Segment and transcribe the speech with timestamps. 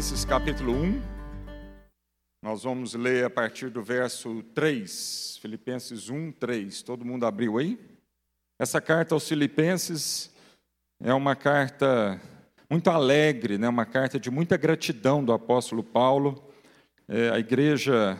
[0.00, 1.02] Filipenses capítulo 1.
[2.42, 5.36] Nós vamos ler a partir do verso 3.
[5.42, 6.82] Filipenses 1, 3.
[6.82, 7.78] Todo mundo abriu aí?
[8.58, 10.34] Essa carta aos Filipenses
[11.02, 12.18] é uma carta
[12.70, 13.68] muito alegre, né?
[13.68, 16.50] uma carta de muita gratidão do apóstolo Paulo.
[17.06, 18.18] É, a igreja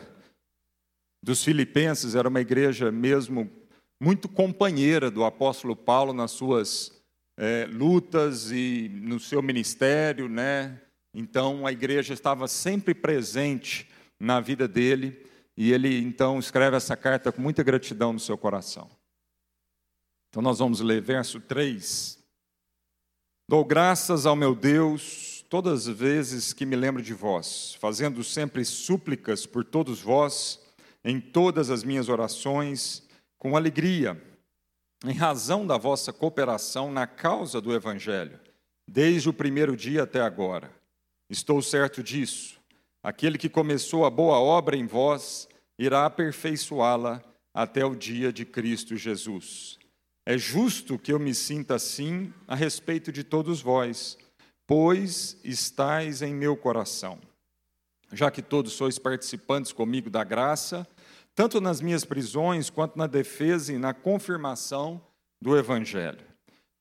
[1.19, 3.49] dos Filipenses era uma igreja mesmo
[3.99, 7.01] muito companheira do apóstolo Paulo nas suas
[7.35, 10.79] é, lutas e no seu ministério, né?
[11.13, 13.89] Então a igreja estava sempre presente
[14.19, 15.25] na vida dele
[15.57, 18.89] e ele então escreve essa carta com muita gratidão no seu coração.
[20.29, 22.17] Então nós vamos ler verso 3.
[23.49, 28.63] Dou graças ao meu Deus todas as vezes que me lembro de vós, fazendo sempre
[28.63, 30.61] súplicas por todos vós,
[31.03, 33.03] em todas as minhas orações,
[33.37, 34.21] com alegria
[35.03, 38.39] em razão da vossa cooperação na causa do Evangelho,
[38.87, 40.71] desde o primeiro dia até agora.
[41.31, 42.59] Estou certo disso.
[43.01, 45.47] Aquele que começou a boa obra em vós
[45.79, 49.79] irá aperfeiçoá-la até o dia de Cristo Jesus.
[50.25, 54.17] É justo que eu me sinta assim a respeito de todos vós,
[54.67, 57.17] pois estáis em meu coração.
[58.11, 60.85] Já que todos sois participantes comigo da graça,
[61.33, 65.01] tanto nas minhas prisões quanto na defesa e na confirmação
[65.41, 66.27] do Evangelho.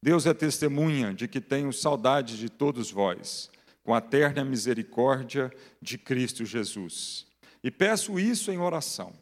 [0.03, 3.49] Deus é testemunha de que tenho saudade de todos vós,
[3.83, 5.51] com a terna misericórdia
[5.81, 7.27] de Cristo Jesus.
[7.63, 9.13] E peço isso em oração,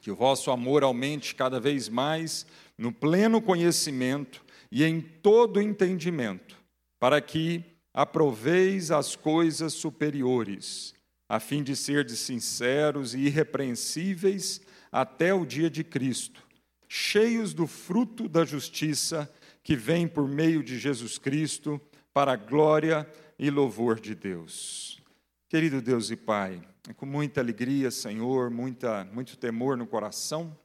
[0.00, 6.56] que o vosso amor aumente cada vez mais no pleno conhecimento e em todo entendimento,
[6.98, 10.94] para que aproveis as coisas superiores
[11.32, 14.60] a fim de serdes sinceros e irrepreensíveis
[14.92, 16.46] até o dia de Cristo,
[16.86, 21.80] cheios do fruto da justiça que vem por meio de Jesus Cristo,
[22.12, 23.10] para a glória
[23.42, 25.00] e louvor de Deus.
[25.48, 30.56] Querido Deus e Pai, é com muita alegria, Senhor, muita, muito temor no coração,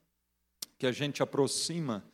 [0.78, 2.06] que a gente aproxima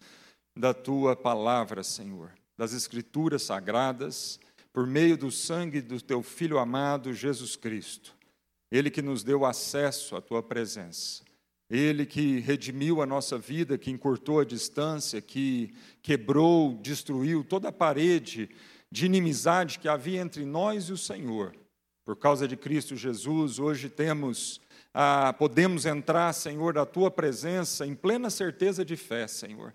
[0.56, 4.40] da tua palavra, Senhor, das Escrituras sagradas,
[4.72, 8.16] por meio do sangue do teu Filho amado, Jesus Cristo.
[8.72, 11.24] Ele que nos deu acesso à tua presença.
[11.70, 17.74] Ele que redimiu a nossa vida, que encurtou a distância, que quebrou, destruiu toda a
[17.74, 18.50] parede
[18.94, 21.56] de inimizade que havia entre nós e o Senhor.
[22.06, 24.62] Por causa de Cristo Jesus, hoje temos,
[24.94, 29.74] ah, podemos entrar, Senhor, da tua presença em plena certeza de fé, Senhor.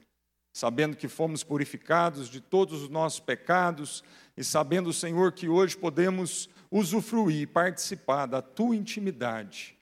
[0.52, 4.04] Sabendo que fomos purificados de todos os nossos pecados
[4.36, 9.76] e sabendo, Senhor, que hoje podemos usufruir, participar da tua intimidade.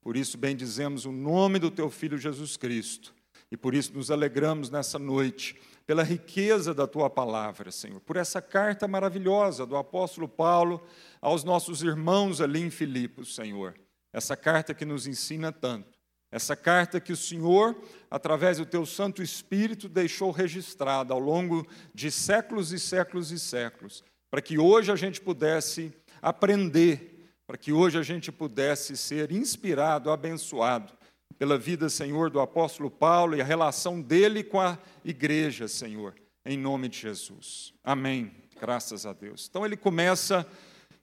[0.00, 3.14] Por isso, bendizemos o nome do teu Filho Jesus Cristo.
[3.50, 8.40] E por isso nos alegramos nessa noite, pela riqueza da tua palavra, Senhor, por essa
[8.40, 10.80] carta maravilhosa do apóstolo Paulo
[11.20, 13.74] aos nossos irmãos ali em Filipos, Senhor.
[14.12, 15.98] Essa carta que nos ensina tanto.
[16.30, 17.76] Essa carta que o Senhor,
[18.08, 24.04] através do teu Santo Espírito, deixou registrada ao longo de séculos e séculos e séculos,
[24.30, 30.08] para que hoje a gente pudesse aprender, para que hoje a gente pudesse ser inspirado,
[30.08, 30.99] abençoado
[31.40, 36.14] pela vida, Senhor, do apóstolo Paulo e a relação dele com a igreja, Senhor,
[36.44, 37.72] em nome de Jesus.
[37.82, 38.30] Amém.
[38.60, 39.46] Graças a Deus.
[39.48, 40.46] Então ele começa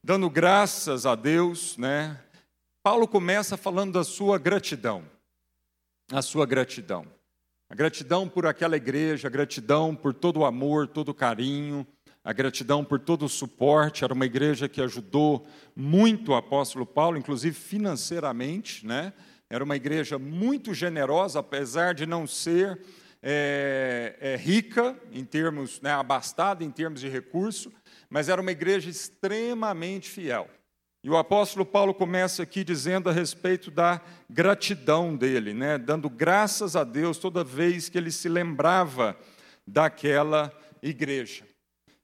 [0.03, 2.21] dando graças a Deus, né?
[2.83, 5.03] Paulo começa falando da sua gratidão.
[6.11, 7.07] A sua gratidão.
[7.67, 11.85] A gratidão por aquela igreja, a gratidão por todo o amor, todo o carinho,
[12.23, 14.03] a gratidão por todo o suporte.
[14.03, 18.85] Era uma igreja que ajudou muito o apóstolo Paulo, inclusive financeiramente.
[18.85, 19.11] Né?
[19.49, 22.79] Era uma igreja muito generosa, apesar de não ser
[23.21, 27.71] é, é, rica em termos, né, abastada em termos de recurso,
[28.09, 30.49] mas era uma igreja extremamente fiel.
[31.03, 36.75] E o apóstolo Paulo começa aqui dizendo a respeito da gratidão dele, né, dando graças
[36.75, 39.17] a Deus toda vez que ele se lembrava
[39.65, 41.45] daquela igreja.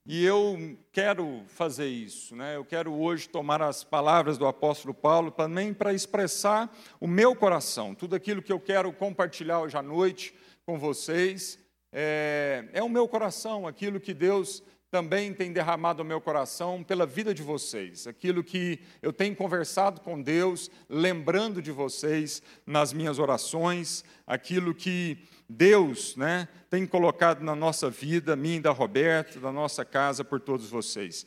[0.06, 2.58] E eu quero fazer isso, né?
[2.58, 6.70] eu quero hoje tomar as palavras do apóstolo Paulo também para expressar
[7.00, 10.36] o meu coração, tudo aquilo que eu quero compartilhar hoje à noite
[10.66, 11.58] com vocês.
[11.90, 14.62] É, é o meu coração, aquilo que Deus
[14.94, 20.00] também tem derramado ao meu coração pela vida de vocês, aquilo que eu tenho conversado
[20.02, 25.18] com Deus, lembrando de vocês nas minhas orações, aquilo que
[25.50, 30.70] Deus né, tem colocado na nossa vida, mim, da Roberta, da nossa casa, por todos
[30.70, 31.26] vocês.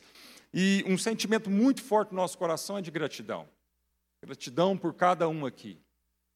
[0.53, 3.49] E um sentimento muito forte no nosso coração é de gratidão.
[4.23, 5.77] Gratidão por cada um aqui.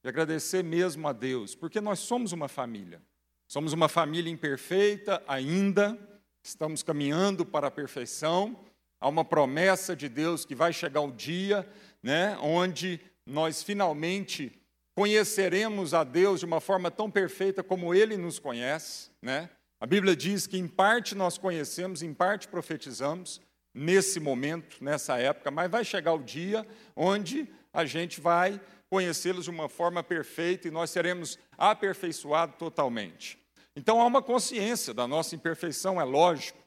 [0.04, 3.02] De agradecer mesmo a Deus, porque nós somos uma família.
[3.48, 5.98] Somos uma família imperfeita ainda,
[6.44, 8.60] estamos caminhando para a perfeição,
[9.00, 11.68] há uma promessa de Deus que vai chegar o dia,
[12.02, 14.52] né, onde nós finalmente
[14.96, 19.50] conheceremos a Deus de uma forma tão perfeita como Ele nos conhece, né?
[19.80, 23.42] A Bíblia diz que em parte nós conhecemos, em parte profetizamos
[23.74, 28.62] nesse momento, nessa época, mas vai chegar o dia onde a gente vai
[28.92, 33.41] conhecê-los de uma forma perfeita e nós seremos aperfeiçoados totalmente.
[33.76, 36.60] Então há uma consciência da nossa imperfeição, é lógico.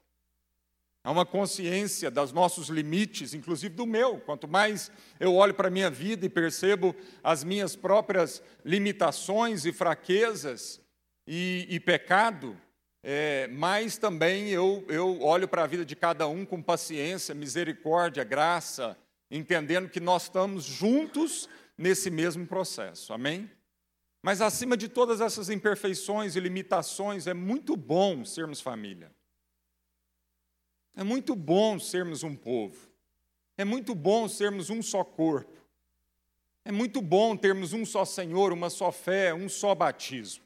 [1.03, 4.19] Há uma consciência dos nossos limites, inclusive do meu.
[4.21, 4.91] Quanto mais
[5.21, 10.81] eu olho para a minha vida e percebo as minhas próprias limitações e fraquezas
[11.27, 12.59] e, e pecado,
[13.03, 18.25] é, mais também eu, eu olho para a vida de cada um com paciência, misericórdia,
[18.25, 18.97] graça,
[19.31, 23.13] entendendo que nós estamos juntos nesse mesmo processo.
[23.13, 23.51] Amém?
[24.25, 29.13] Mas acima de todas essas imperfeições e limitações, é muito bom sermos família.
[30.97, 32.89] É muito bom sermos um povo.
[33.55, 35.61] É muito bom sermos um só corpo.
[36.65, 40.43] É muito bom termos um só Senhor, uma só fé, um só batismo.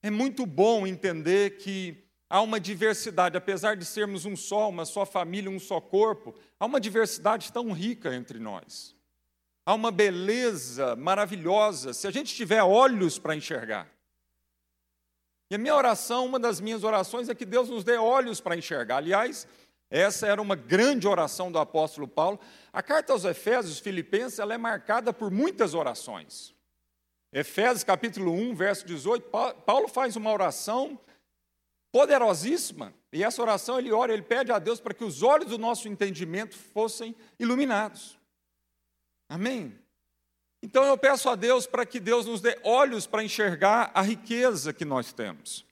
[0.00, 1.96] É muito bom entender que
[2.28, 6.64] há uma diversidade, apesar de sermos um só, uma só família, um só corpo, há
[6.64, 8.94] uma diversidade tão rica entre nós.
[9.64, 13.88] Há uma beleza maravilhosa se a gente tiver olhos para enxergar.
[15.50, 18.56] E a minha oração, uma das minhas orações é que Deus nos dê olhos para
[18.56, 18.98] enxergar.
[18.98, 19.48] Aliás,
[19.90, 22.38] essa era uma grande oração do apóstolo Paulo.
[22.72, 26.54] A carta aos Efésios, Filipenses, ela é marcada por muitas orações.
[27.32, 29.28] Efésios capítulo 1, verso 18,
[29.66, 30.98] Paulo faz uma oração
[31.90, 32.94] poderosíssima.
[33.12, 35.88] E essa oração ele ora, ele pede a Deus para que os olhos do nosso
[35.88, 38.19] entendimento fossem iluminados.
[39.30, 39.78] Amém?
[40.60, 44.72] Então eu peço a Deus para que Deus nos dê olhos para enxergar a riqueza
[44.72, 45.64] que nós temos,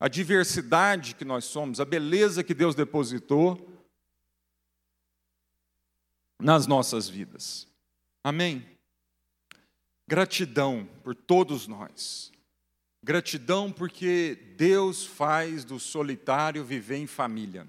[0.00, 3.68] a diversidade que nós somos, a beleza que Deus depositou
[6.40, 7.68] nas nossas vidas.
[8.24, 8.66] Amém?
[10.08, 12.32] Gratidão por todos nós.
[13.04, 17.68] Gratidão porque Deus faz do solitário viver em família.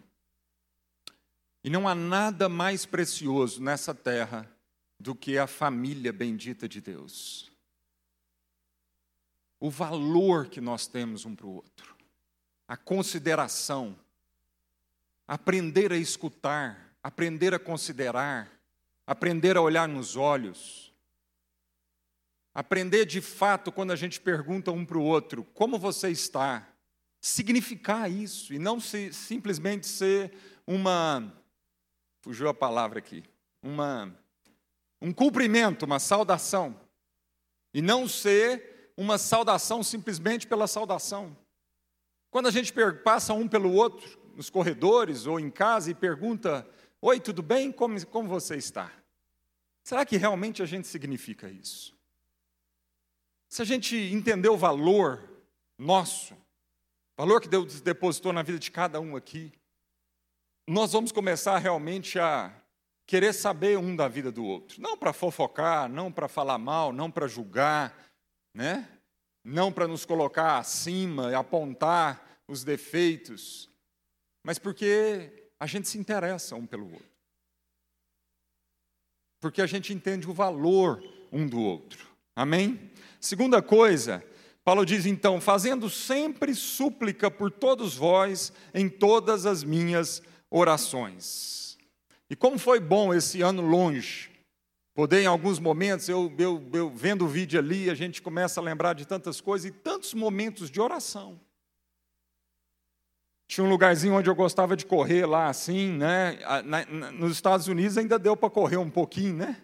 [1.65, 4.49] E não há nada mais precioso nessa terra
[5.03, 7.51] do que a família bendita de Deus.
[9.59, 11.93] O valor que nós temos um para o outro,
[12.65, 13.99] a consideração,
[15.27, 18.49] aprender a escutar, aprender a considerar,
[19.05, 20.93] aprender a olhar nos olhos,
[22.53, 26.65] aprender de fato quando a gente pergunta um para o outro como você está,
[27.19, 30.33] significar isso e não se, simplesmente ser
[30.65, 31.29] uma,
[32.21, 33.21] fugiu a palavra aqui,
[33.61, 34.22] uma
[35.03, 36.79] um cumprimento, uma saudação,
[37.73, 41.35] e não ser uma saudação simplesmente pela saudação.
[42.31, 42.73] Quando a gente
[43.03, 46.65] passa um pelo outro, nos corredores ou em casa, e pergunta:
[47.01, 47.69] Oi, tudo bem?
[47.69, 48.93] Como, como você está?
[49.83, 51.93] Será que realmente a gente significa isso?
[53.49, 55.29] Se a gente entender o valor
[55.77, 56.33] nosso,
[57.17, 59.51] valor que Deus depositou na vida de cada um aqui,
[60.65, 62.55] nós vamos começar realmente a
[63.05, 64.81] querer saber um da vida do outro.
[64.81, 67.95] Não para fofocar, não para falar mal, não para julgar,
[68.53, 68.87] né?
[69.43, 73.69] não para nos colocar acima e apontar os defeitos,
[74.43, 77.13] mas porque a gente se interessa um pelo outro.
[79.41, 82.07] Porque a gente entende o valor um do outro.
[82.35, 82.91] Amém?
[83.19, 84.23] Segunda coisa,
[84.63, 91.72] Paulo diz então: fazendo sempre súplica por todos vós em todas as minhas orações.
[92.33, 94.31] E como foi bom esse ano longe.
[94.95, 98.63] Poder, em alguns momentos, eu, eu, eu vendo o vídeo ali, a gente começa a
[98.63, 101.39] lembrar de tantas coisas e tantos momentos de oração.
[103.47, 106.39] Tinha um lugarzinho onde eu gostava de correr lá assim, né?
[107.13, 109.61] Nos Estados Unidos ainda deu para correr um pouquinho, né?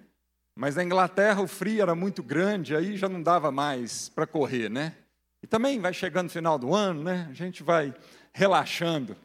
[0.55, 4.69] Mas na Inglaterra o frio era muito grande, aí já não dava mais para correr,
[4.69, 4.95] né?
[5.41, 7.25] E também vai chegando o final do ano, né?
[7.31, 7.95] A gente vai
[8.31, 9.17] relaxando.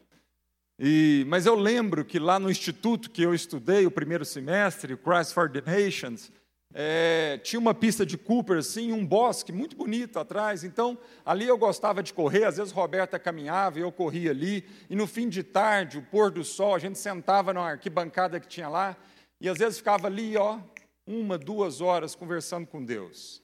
[0.77, 4.97] E, mas eu lembro que lá no instituto que eu estudei, o primeiro semestre, o
[4.97, 6.31] Christ for the Nations,
[6.73, 10.65] é, tinha uma pista de Cooper, assim, um bosque muito bonito atrás.
[10.65, 12.43] Então, ali eu gostava de correr.
[12.43, 14.65] Às vezes, Roberta caminhava e eu corria ali.
[14.89, 18.47] E no fim de tarde, o pôr do sol, a gente sentava na arquibancada que
[18.47, 18.97] tinha lá.
[19.39, 20.59] E às vezes ficava ali, ó,
[21.07, 23.41] uma, duas horas conversando com Deus.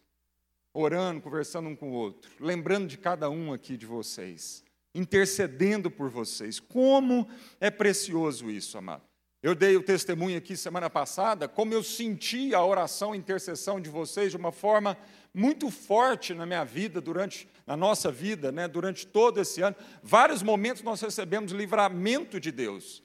[0.73, 2.29] Orando, conversando um com o outro.
[2.37, 4.61] Lembrando de cada um aqui de vocês
[4.93, 6.59] intercedendo por vocês.
[6.59, 7.27] Como
[7.59, 9.03] é precioso isso, amado.
[9.43, 13.89] Eu dei o testemunho aqui semana passada, como eu senti a oração e intercessão de
[13.89, 14.95] vocês de uma forma
[15.33, 19.75] muito forte na minha vida, durante na nossa vida, né, durante todo esse ano.
[20.03, 23.03] Vários momentos nós recebemos livramento de Deus.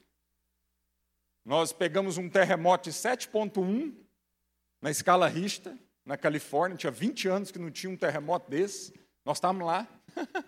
[1.43, 3.95] nós pegamos um terremoto de 7,1
[4.81, 5.73] na escala Richter,
[6.05, 6.77] na Califórnia.
[6.77, 8.93] Tinha 20 anos que não tinha um terremoto desse.
[9.25, 9.87] Nós estávamos lá.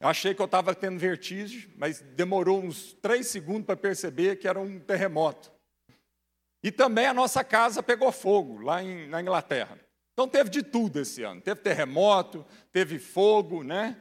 [0.00, 4.48] eu achei que eu estava tendo vertigem, mas demorou uns três segundos para perceber que
[4.48, 5.52] era um terremoto.
[6.62, 9.78] E também a nossa casa pegou fogo lá em, na Inglaterra.
[10.12, 11.40] Então teve de tudo esse ano.
[11.40, 13.96] Teve terremoto, teve fogo, né?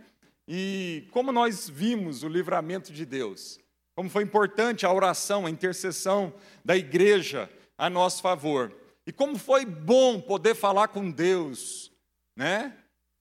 [0.47, 3.59] E como nós vimos o livramento de Deus,
[3.95, 8.75] como foi importante a oração, a intercessão da igreja a nosso favor.
[9.05, 11.91] E como foi bom poder falar com Deus,
[12.35, 12.73] né?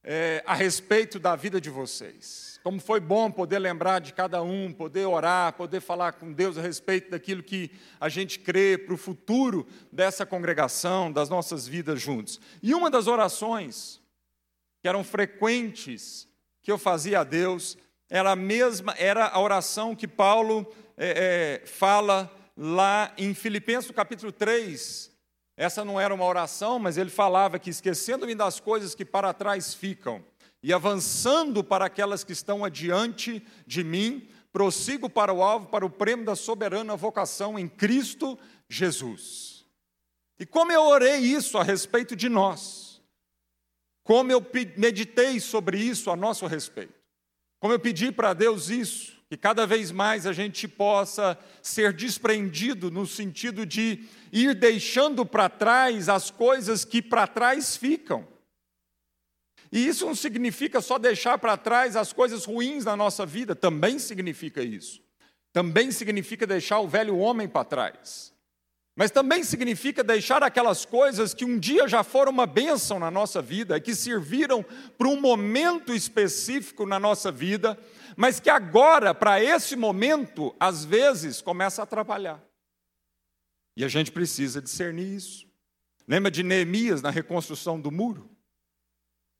[0.02, 2.57] É, a respeito da vida de vocês.
[2.68, 6.60] Como foi bom poder lembrar de cada um, poder orar, poder falar com Deus a
[6.60, 12.38] respeito daquilo que a gente crê para o futuro dessa congregação, das nossas vidas juntos.
[12.62, 14.02] E uma das orações
[14.82, 16.28] que eram frequentes
[16.60, 21.66] que eu fazia a Deus era a mesma, era a oração que Paulo é, é,
[21.66, 25.10] fala lá em Filipenses capítulo 3.
[25.56, 29.72] Essa não era uma oração, mas ele falava que esquecendo-me das coisas que para trás
[29.72, 30.22] ficam
[30.62, 35.90] e avançando para aquelas que estão adiante de mim, prossigo para o alvo, para o
[35.90, 38.38] prêmio da soberana vocação em Cristo
[38.68, 39.66] Jesus.
[40.38, 43.00] E como eu orei isso a respeito de nós,
[44.02, 44.44] como eu
[44.76, 46.94] meditei sobre isso a nosso respeito,
[47.60, 52.90] como eu pedi para Deus isso, que cada vez mais a gente possa ser desprendido
[52.90, 58.26] no sentido de ir deixando para trás as coisas que para trás ficam
[59.70, 63.98] e isso não significa só deixar para trás as coisas ruins na nossa vida, também
[63.98, 65.02] significa isso.
[65.52, 68.34] Também significa deixar o velho homem para trás.
[68.96, 73.40] Mas também significa deixar aquelas coisas que um dia já foram uma bênção na nossa
[73.40, 74.64] vida, que serviram
[74.96, 77.78] para um momento específico na nossa vida,
[78.16, 82.42] mas que agora, para esse momento, às vezes começa a atrapalhar.
[83.76, 85.46] E a gente precisa discernir isso.
[86.08, 88.28] Lembra de Neemias na reconstrução do muro?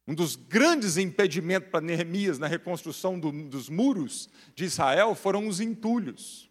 [0.09, 5.61] Um dos grandes impedimentos para Neemias na reconstrução do, dos muros de Israel foram os
[5.61, 6.51] entulhos.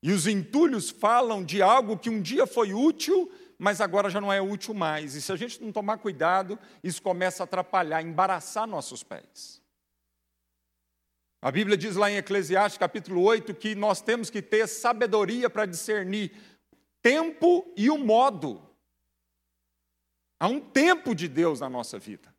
[0.00, 3.28] E os entulhos falam de algo que um dia foi útil,
[3.58, 5.16] mas agora já não é útil mais.
[5.16, 9.60] E se a gente não tomar cuidado, isso começa a atrapalhar, embaraçar nossos pés.
[11.42, 15.66] A Bíblia diz lá em Eclesiastes capítulo 8 que nós temos que ter sabedoria para
[15.66, 16.30] discernir
[17.02, 18.62] tempo e o modo.
[20.38, 22.35] Há um tempo de Deus na nossa vida.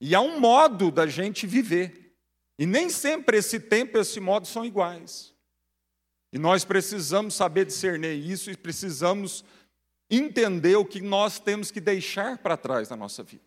[0.00, 2.14] E há um modo da gente viver.
[2.58, 5.34] E nem sempre esse tempo e esse modo são iguais.
[6.32, 9.44] E nós precisamos saber discernir isso e precisamos
[10.10, 13.44] entender o que nós temos que deixar para trás na nossa vida.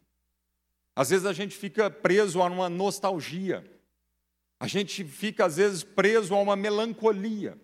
[0.95, 3.63] Às vezes a gente fica preso a uma nostalgia.
[4.59, 7.57] A gente fica, às vezes, preso a uma melancolia.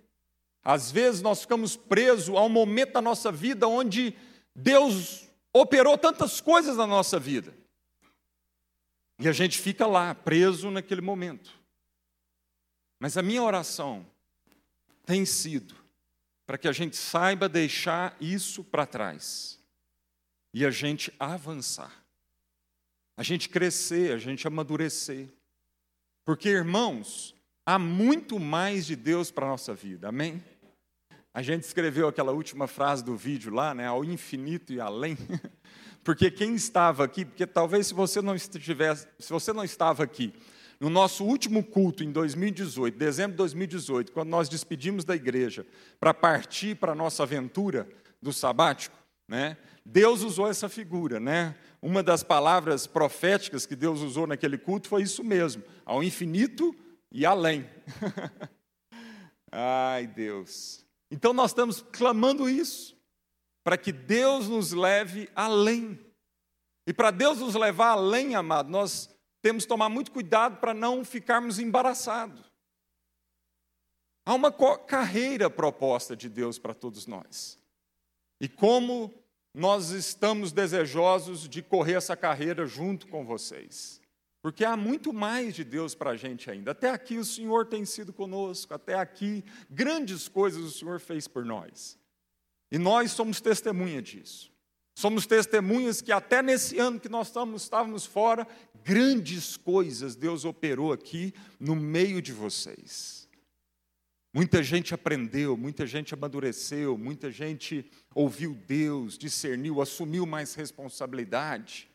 [0.63, 4.16] Às vezes nós ficamos presos a um momento da nossa vida onde
[4.56, 7.54] Deus operou tantas coisas na nossa vida.
[9.24, 11.50] E a gente fica lá, preso naquele momento.
[13.00, 14.06] Mas a minha oração
[15.06, 15.74] tem sido
[16.46, 19.58] para que a gente saiba deixar isso para trás
[20.53, 22.06] e a gente avançar,
[23.15, 25.30] a gente crescer, a gente amadurecer.
[26.25, 27.34] Porque, irmãos,
[27.65, 30.44] há muito mais de Deus para a nossa vida, amém?
[31.34, 33.88] A gente escreveu aquela última frase do vídeo lá, né?
[33.88, 35.18] Ao infinito e além.
[36.04, 40.34] Porque quem estava aqui, porque talvez se você não estivesse, se você não estava aqui,
[40.80, 45.66] no nosso último culto em 2018, dezembro de 2018, quando nós despedimos da igreja
[46.00, 47.88] para partir para a nossa aventura
[48.22, 49.56] do sabático, né?
[49.86, 51.56] Deus usou essa figura, né?
[51.82, 56.76] Uma das palavras proféticas que Deus usou naquele culto foi isso mesmo, ao infinito
[57.12, 57.66] e além.
[59.52, 60.86] Ai, Deus.
[61.10, 62.93] Então nós estamos clamando isso
[63.63, 66.00] para que Deus nos leve além.
[66.86, 69.10] E para Deus nos levar além, amado, nós
[69.41, 72.51] temos que tomar muito cuidado para não ficarmos embaraçados.
[74.25, 77.60] Há uma carreira proposta de Deus para todos nós.
[78.39, 79.13] E como
[79.53, 84.01] nós estamos desejosos de correr essa carreira junto com vocês.
[84.41, 86.72] Porque há muito mais de Deus para a gente ainda.
[86.72, 91.46] Até aqui o Senhor tem sido conosco, até aqui grandes coisas o Senhor fez por
[91.46, 91.98] nós.
[92.74, 94.51] E nós somos testemunha disso.
[94.96, 98.48] Somos testemunhas que até nesse ano que nós estamos, estávamos fora,
[98.84, 103.30] grandes coisas Deus operou aqui no meio de vocês.
[104.34, 111.88] Muita gente aprendeu, muita gente amadureceu, muita gente ouviu Deus, discerniu, assumiu mais responsabilidade.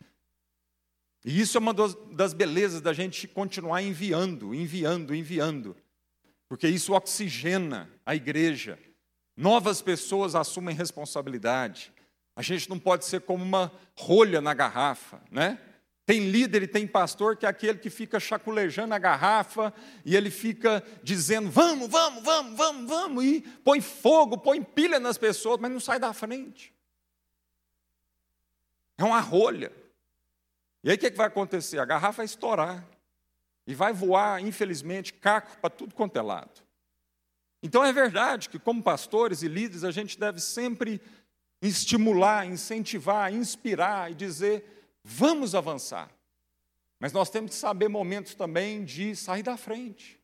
[1.25, 5.77] E isso é uma das belezas da gente continuar enviando, enviando, enviando,
[6.49, 8.79] porque isso oxigena a igreja
[9.39, 11.93] Novas pessoas assumem responsabilidade.
[12.35, 15.61] A gente não pode ser como uma rolha na garrafa, né?
[16.05, 19.73] Tem líder e tem pastor que é aquele que fica chaculejando a garrafa
[20.05, 25.17] e ele fica dizendo: vamos, vamos, vamos, vamos, vamos, e põe fogo, põe pilha nas
[25.17, 26.75] pessoas, mas não sai da frente.
[28.97, 29.71] É uma rolha.
[30.83, 31.79] E aí o que, é que vai acontecer?
[31.79, 32.85] A garrafa vai estourar
[33.65, 36.68] e vai voar, infelizmente, caco para tudo quanto é lado.
[37.63, 41.01] Então é verdade que, como pastores e líderes, a gente deve sempre
[41.61, 46.11] estimular, incentivar, inspirar e dizer: vamos avançar.
[47.01, 50.19] Mas nós temos que saber momentos também de sair da frente.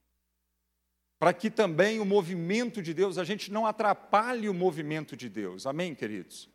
[1.19, 5.67] Para que também o movimento de Deus, a gente não atrapalhe o movimento de Deus.
[5.67, 6.50] Amém, queridos?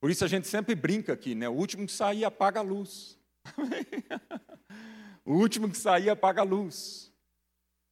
[0.00, 1.48] Por isso a gente sempre brinca aqui, né?
[1.48, 3.18] O último que sair apaga a luz.
[5.24, 7.12] o último que sair apaga a luz.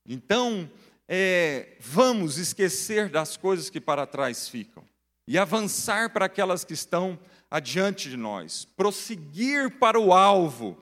[0.07, 0.71] Então,
[1.09, 4.85] é, vamos esquecer das coisas que para trás ficam
[5.27, 7.19] e avançar para aquelas que estão
[7.51, 10.77] adiante de nós, prosseguir para o alvo,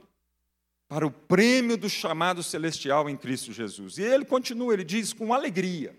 [0.88, 3.98] para o prêmio do chamado celestial em Cristo Jesus.
[3.98, 5.96] E ele continua, ele diz com alegria,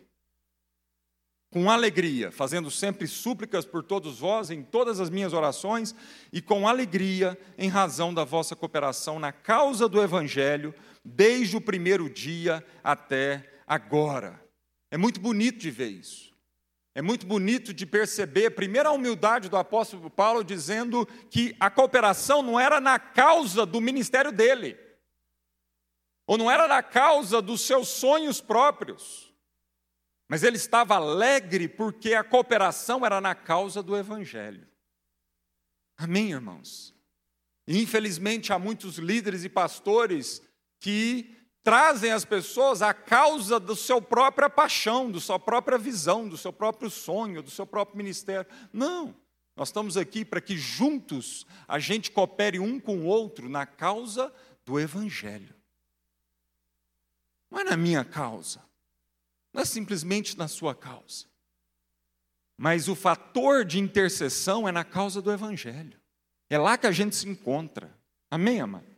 [1.50, 5.96] com alegria, fazendo sempre súplicas por todos vós em todas as minhas orações
[6.32, 12.10] e com alegria em razão da vossa cooperação na causa do evangelho, desde o primeiro
[12.10, 14.42] dia até agora.
[14.90, 16.34] É muito bonito de ver isso.
[16.96, 22.42] É muito bonito de perceber, primeiro, a humildade do apóstolo Paulo dizendo que a cooperação
[22.42, 24.76] não era na causa do ministério dele,
[26.26, 29.32] ou não era na causa dos seus sonhos próprios,
[30.28, 34.68] mas ele estava alegre porque a cooperação era na causa do evangelho.
[35.96, 36.96] Amém, irmãos?
[37.68, 40.42] Infelizmente, há muitos líderes e pastores
[40.80, 41.37] que
[41.68, 46.54] trazem as pessoas a causa da sua própria paixão, da sua própria visão, do seu
[46.54, 48.50] próprio sonho, do seu próprio ministério.
[48.72, 49.14] Não.
[49.54, 54.34] Nós estamos aqui para que juntos a gente coopere um com o outro na causa
[54.64, 55.54] do Evangelho.
[57.52, 58.64] Não é na minha causa,
[59.54, 61.26] não é simplesmente na sua causa.
[62.58, 66.00] Mas o fator de intercessão é na causa do Evangelho.
[66.50, 67.94] É lá que a gente se encontra.
[68.32, 68.97] Amém, amado?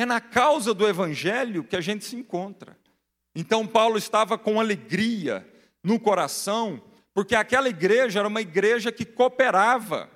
[0.00, 2.74] É na causa do Evangelho que a gente se encontra.
[3.34, 5.46] Então, Paulo estava com alegria
[5.84, 6.82] no coração,
[7.12, 10.08] porque aquela igreja era uma igreja que cooperava,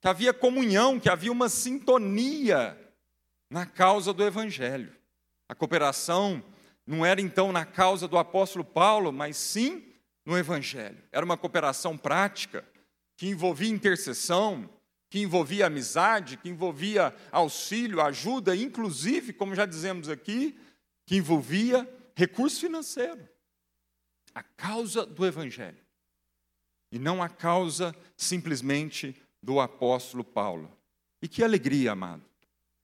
[0.00, 2.78] que havia comunhão, que havia uma sintonia
[3.50, 4.94] na causa do Evangelho.
[5.48, 6.40] A cooperação
[6.86, 9.92] não era então na causa do apóstolo Paulo, mas sim
[10.24, 11.02] no Evangelho.
[11.10, 12.64] Era uma cooperação prática
[13.16, 14.70] que envolvia intercessão,
[15.10, 20.56] que envolvia amizade, que envolvia auxílio, ajuda, inclusive, como já dizemos aqui,
[21.04, 23.28] que envolvia recurso financeiro.
[24.32, 25.84] A causa do Evangelho.
[26.92, 30.70] E não a causa simplesmente do apóstolo Paulo.
[31.20, 32.24] E que alegria, amado.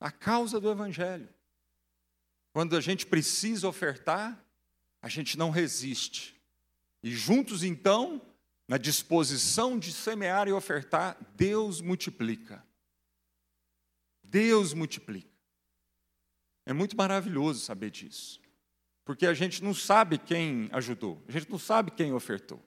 [0.00, 1.28] A causa do Evangelho.
[2.52, 4.44] Quando a gente precisa ofertar,
[5.00, 6.34] a gente não resiste.
[7.02, 8.20] E juntos, então,
[8.68, 12.64] na disposição de semear e ofertar, Deus multiplica.
[14.22, 15.30] Deus multiplica.
[16.66, 18.40] É muito maravilhoso saber disso.
[19.04, 22.60] Porque a gente não sabe quem ajudou, a gente não sabe quem ofertou.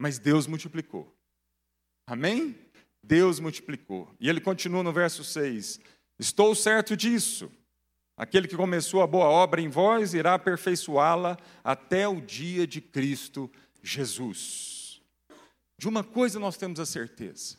[0.00, 1.16] Mas Deus multiplicou.
[2.04, 2.58] Amém?
[3.00, 4.12] Deus multiplicou.
[4.18, 5.78] E ele continua no verso 6:
[6.18, 7.50] Estou certo disso
[8.16, 13.50] Aquele que começou a boa obra em vós irá aperfeiçoá-la até o dia de Cristo
[13.82, 15.02] Jesus.
[15.76, 17.56] De uma coisa nós temos a certeza: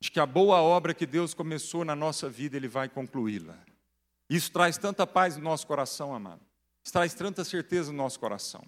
[0.00, 3.58] de que a boa obra que Deus começou na nossa vida, Ele vai concluí-la.
[4.30, 6.40] Isso traz tanta paz no nosso coração, amado.
[6.84, 8.64] Isso traz tanta certeza no nosso coração.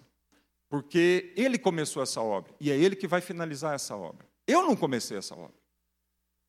[0.69, 4.27] Porque Ele começou essa obra e é Ele que vai finalizar essa obra.
[4.45, 5.57] Eu não comecei essa obra.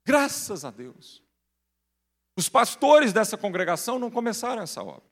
[0.04, 1.22] Graças a Deus.
[2.40, 5.03] Os pastores dessa congregação não começaram essa obra.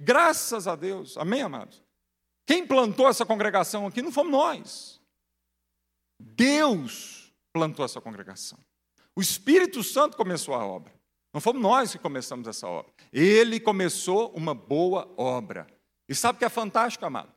[0.00, 1.18] Graças a Deus.
[1.18, 1.82] Amém, amados?
[2.46, 5.00] Quem plantou essa congregação aqui não fomos nós.
[6.18, 8.58] Deus plantou essa congregação.
[9.14, 10.90] O Espírito Santo começou a obra.
[11.30, 12.90] Não fomos nós que começamos essa obra.
[13.12, 15.66] Ele começou uma boa obra.
[16.08, 17.34] E sabe o que é fantástico, amado?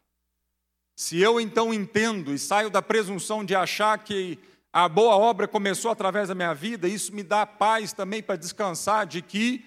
[0.95, 4.39] Se eu então entendo e saio da presunção de achar que
[4.75, 9.07] a boa obra começou através da minha vida, isso me dá paz também para descansar
[9.07, 9.63] de que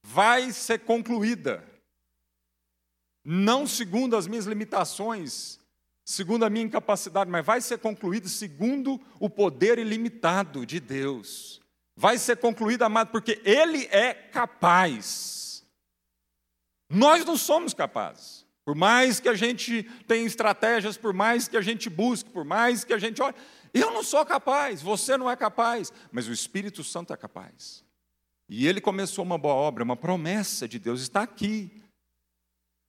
[0.00, 1.64] vai ser concluída.
[3.24, 5.58] Não segundo as minhas limitações,
[6.04, 11.60] segundo a minha incapacidade, mas vai ser concluída segundo o poder ilimitado de Deus.
[11.96, 15.66] Vai ser concluída, amado, porque Ele é capaz.
[16.88, 18.46] Nós não somos capazes.
[18.66, 22.82] Por mais que a gente tenha estratégias, por mais que a gente busque, por mais
[22.82, 23.36] que a gente olhe,
[23.80, 27.84] eu não sou capaz, você não é capaz, mas o Espírito Santo é capaz.
[28.48, 31.82] E ele começou uma boa obra, uma promessa de Deus está aqui.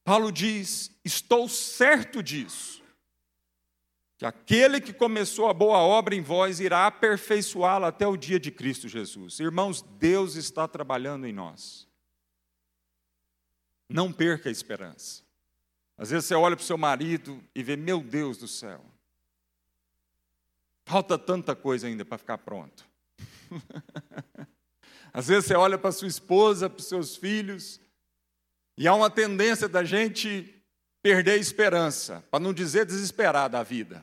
[0.03, 2.83] Paulo diz: Estou certo disso,
[4.17, 8.51] que aquele que começou a boa obra em vós irá aperfeiçoá-la até o dia de
[8.51, 9.39] Cristo Jesus.
[9.39, 11.87] Irmãos, Deus está trabalhando em nós.
[13.89, 15.23] Não perca a esperança.
[15.97, 18.85] Às vezes você olha para o seu marido e vê, meu Deus do céu,
[20.87, 22.87] falta tanta coisa ainda para ficar pronto.
[25.11, 27.81] Às vezes você olha para sua esposa, para os seus filhos,
[28.77, 30.63] e há uma tendência da gente
[31.01, 34.01] perder esperança, para não dizer desesperar da vida.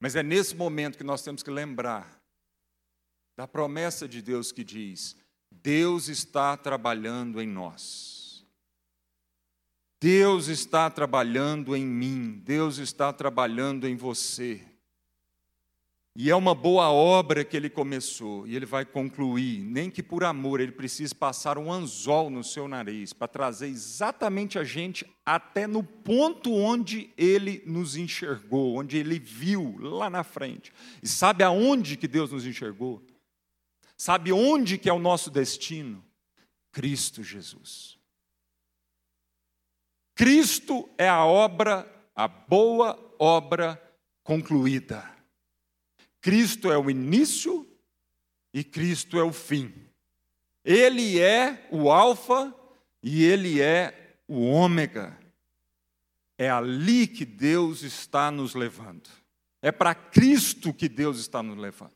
[0.00, 2.22] Mas é nesse momento que nós temos que lembrar
[3.36, 5.16] da promessa de Deus que diz:
[5.50, 8.46] Deus está trabalhando em nós.
[10.00, 14.73] Deus está trabalhando em mim, Deus está trabalhando em você.
[16.16, 20.22] E é uma boa obra que ele começou, e ele vai concluir, nem que por
[20.22, 25.66] amor ele precise passar um anzol no seu nariz, para trazer exatamente a gente até
[25.66, 30.72] no ponto onde ele nos enxergou, onde ele viu lá na frente.
[31.02, 33.02] E sabe aonde que Deus nos enxergou?
[33.96, 36.04] Sabe onde que é o nosso destino?
[36.70, 37.98] Cristo Jesus.
[40.14, 43.82] Cristo é a obra, a boa obra
[44.22, 45.13] concluída.
[46.24, 47.68] Cristo é o início
[48.54, 49.74] e Cristo é o fim.
[50.64, 52.54] Ele é o Alfa
[53.02, 55.18] e ele é o Ômega.
[56.38, 59.06] É ali que Deus está nos levando.
[59.60, 61.92] É para Cristo que Deus está nos levando.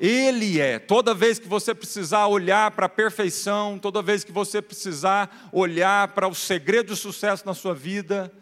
[0.00, 0.80] Ele é.
[0.80, 6.08] Toda vez que você precisar olhar para a perfeição, toda vez que você precisar olhar
[6.08, 8.32] para o segredo do sucesso na sua vida,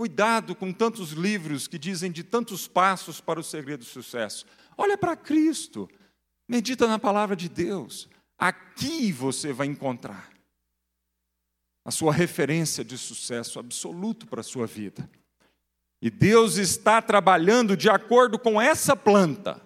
[0.00, 4.46] Cuidado com tantos livros que dizem de tantos passos para o segredo do sucesso.
[4.74, 5.90] Olha para Cristo,
[6.48, 8.08] medita na palavra de Deus.
[8.38, 10.30] Aqui você vai encontrar
[11.84, 15.06] a sua referência de sucesso absoluto para a sua vida.
[16.00, 19.60] E Deus está trabalhando de acordo com essa planta.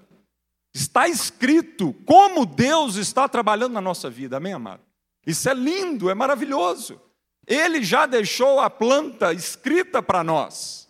[0.75, 4.83] Está escrito como Deus está trabalhando na nossa vida, amém, amado?
[5.25, 7.01] Isso é lindo, é maravilhoso.
[7.47, 10.89] Ele já deixou a planta escrita para nós.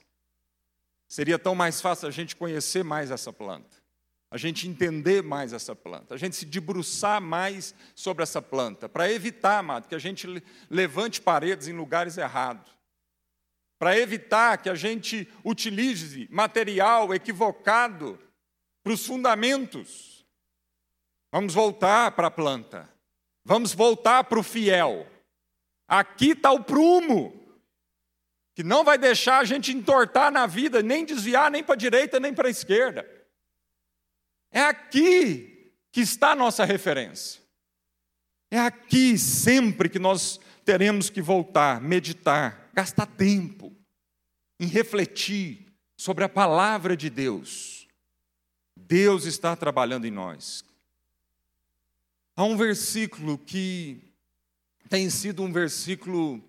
[1.09, 3.77] Seria tão mais fácil a gente conhecer mais essa planta,
[4.31, 9.11] a gente entender mais essa planta, a gente se debruçar mais sobre essa planta, para
[9.11, 12.69] evitar, amado, que a gente levante paredes em lugares errados,
[13.79, 18.19] para evitar que a gente utilize material equivocado
[18.83, 20.27] para os fundamentos.
[21.31, 22.89] Vamos voltar para a planta,
[23.45, 25.07] vamos voltar para o fiel.
[25.87, 27.45] Aqui está o prumo,
[28.55, 32.21] que não vai deixar a gente entortar na vida, nem desviar nem para a direita
[32.21, 33.09] nem para a esquerda.
[34.51, 37.43] É aqui que está a nossa referência.
[38.51, 43.77] É aqui sempre que nós teremos que voltar, meditar, gastar tempo
[44.61, 45.67] em refletir
[45.97, 47.89] sobre a palavra de Deus.
[48.77, 50.65] Deus está trabalhando em nós.
[52.37, 54.14] Há um versículo que
[54.89, 56.43] tem sido um versículo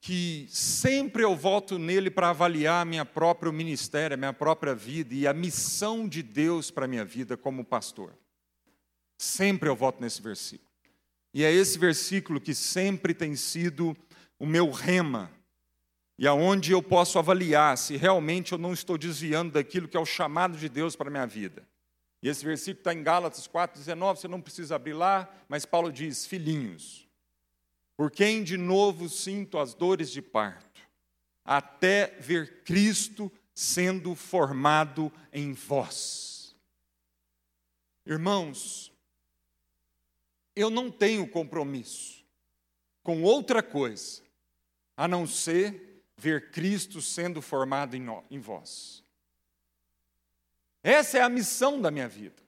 [0.00, 5.34] que sempre eu volto nele para avaliar minha próprio ministério, minha própria vida e a
[5.34, 8.16] missão de Deus para a minha vida como pastor.
[9.18, 10.70] Sempre eu volto nesse versículo.
[11.34, 13.96] E é esse versículo que sempre tem sido
[14.38, 15.30] o meu rema,
[16.16, 20.06] e aonde eu posso avaliar se realmente eu não estou desviando daquilo que é o
[20.06, 21.66] chamado de Deus para a minha vida.
[22.22, 26.26] E esse versículo está em Gálatas 4,19, você não precisa abrir lá, mas Paulo diz:
[26.26, 27.08] Filhinhos,
[27.96, 30.80] por quem de novo sinto as dores de parto,
[31.44, 36.56] até ver Cristo sendo formado em vós.
[38.04, 38.92] Irmãos,
[40.54, 42.24] eu não tenho compromisso
[43.02, 44.22] com outra coisa
[44.96, 49.04] a não ser ver Cristo sendo formado em, em vós.
[50.82, 52.42] Essa é a missão da minha vida.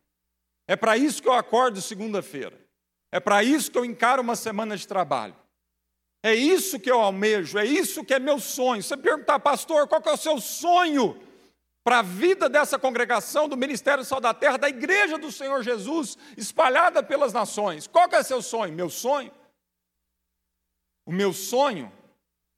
[0.67, 2.59] É para isso que eu acordo segunda-feira.
[3.13, 5.35] É para isso que eu encaro uma semana de trabalho.
[6.23, 8.83] É isso que eu almejo, é isso que é meu sonho.
[8.83, 11.19] Você perguntar, pastor, qual é o seu sonho
[11.83, 16.19] para a vida dessa congregação do Ministério Sal da Terra, da Igreja do Senhor Jesus,
[16.37, 17.87] espalhada pelas nações?
[17.87, 18.73] Qual é o seu sonho?
[18.75, 19.33] Meu sonho?
[21.07, 21.91] O meu sonho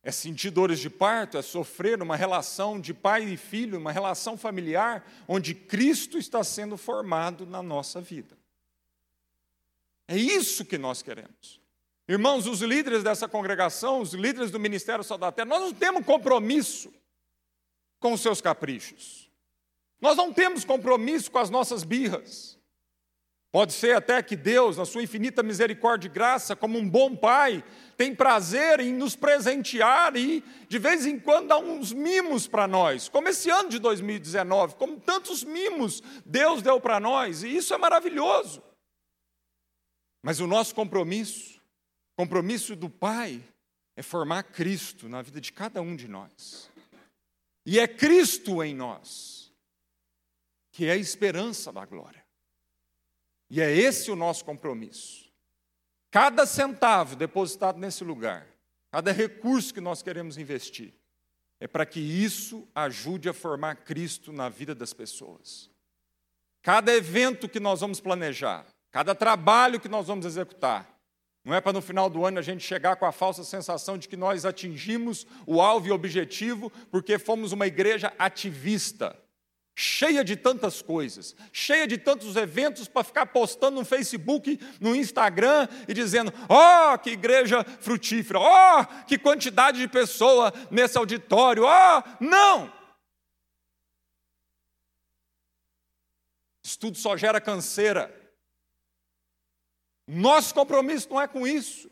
[0.03, 4.37] é sentir dores de parto, é sofrer uma relação de pai e filho, uma relação
[4.37, 8.37] familiar, onde Cristo está sendo formado na nossa vida.
[10.09, 11.61] É isso que nós queremos.
[12.09, 16.05] Irmãos, os líderes dessa congregação, os líderes do Ministério Sal da Terra, nós não temos
[16.05, 16.93] compromisso
[18.01, 19.31] com os seus caprichos.
[20.01, 22.59] Nós não temos compromisso com as nossas birras.
[23.53, 27.63] Pode ser até que Deus, na sua infinita misericórdia e graça, como um bom pai,
[27.99, 33.11] tem prazer em nos presentear e, de vez em quando, dar uns mimos para nós,
[33.11, 37.79] como esse ano de 2019, como tantos mimos Deus deu para nós, e isso é
[37.79, 38.63] maravilhoso.
[40.23, 41.61] Mas o nosso compromisso,
[42.17, 43.45] compromisso do Pai,
[43.95, 46.71] é formar Cristo na vida de cada um de nós.
[47.67, 49.53] E é Cristo em nós,
[50.73, 52.22] que é a esperança da glória.
[53.55, 55.31] E é esse o nosso compromisso.
[56.11, 58.47] Cada centavo depositado nesse lugar,
[58.91, 60.95] cada recurso que nós queremos investir,
[61.61, 65.71] é para que isso ajude a formar Cristo na vida das pessoas.
[66.63, 70.89] Cada evento que nós vamos planejar, cada trabalho que nós vamos executar,
[71.45, 74.09] não é para no final do ano a gente chegar com a falsa sensação de
[74.09, 79.15] que nós atingimos o alvo e objetivo porque fomos uma igreja ativista
[79.75, 85.69] cheia de tantas coisas, cheia de tantos eventos para ficar postando no Facebook, no Instagram
[85.89, 88.39] e dizendo: "Ó, oh, que igreja frutífera!
[88.39, 91.65] Ó, oh, que quantidade de pessoa nesse auditório!
[91.65, 92.73] Ó, oh, não!
[96.65, 98.15] Isso tudo só gera canseira.
[100.07, 101.91] Nosso compromisso não é com isso.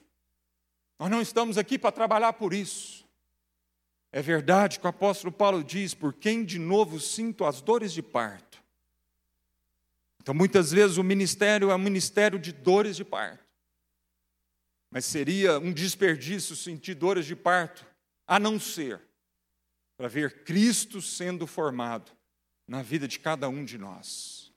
[0.98, 2.99] Nós não estamos aqui para trabalhar por isso.
[4.12, 8.02] É verdade que o apóstolo Paulo diz: por quem de novo sinto as dores de
[8.02, 8.62] parto.
[10.20, 13.44] Então, muitas vezes o ministério é um ministério de dores de parto.
[14.90, 17.86] Mas seria um desperdício sentir dores de parto,
[18.26, 19.00] a não ser
[19.96, 22.10] para ver Cristo sendo formado
[22.66, 24.52] na vida de cada um de nós.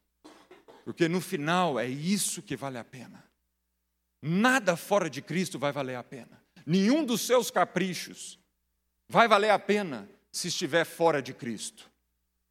[0.85, 3.23] Porque no final é isso que vale a pena.
[4.21, 6.41] Nada fora de Cristo vai valer a pena.
[6.65, 8.39] Nenhum dos seus caprichos,
[9.07, 11.89] vai valer a pena se estiver fora de Cristo.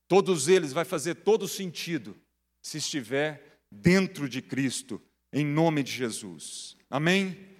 [0.06, 2.16] Todos eles vai fazer todo sentido
[2.60, 5.00] se estiver dentro de Cristo,
[5.32, 6.76] em nome de Jesus.
[6.90, 7.52] Amém?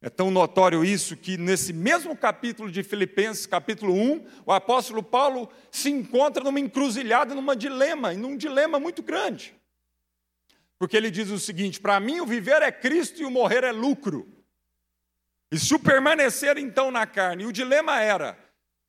[0.00, 5.50] É tão notório isso que nesse mesmo capítulo de Filipenses, capítulo 1, o apóstolo Paulo
[5.72, 9.56] se encontra numa encruzilhada, numa dilema, num dilema muito grande.
[10.78, 13.72] Porque ele diz o seguinte: para mim o viver é Cristo e o morrer é
[13.72, 14.28] lucro.
[15.50, 18.38] E se o permanecer então na carne, e o dilema era: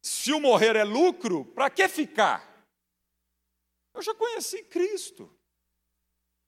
[0.01, 2.47] se o morrer é lucro, para que ficar?
[3.93, 5.33] Eu já conheci Cristo.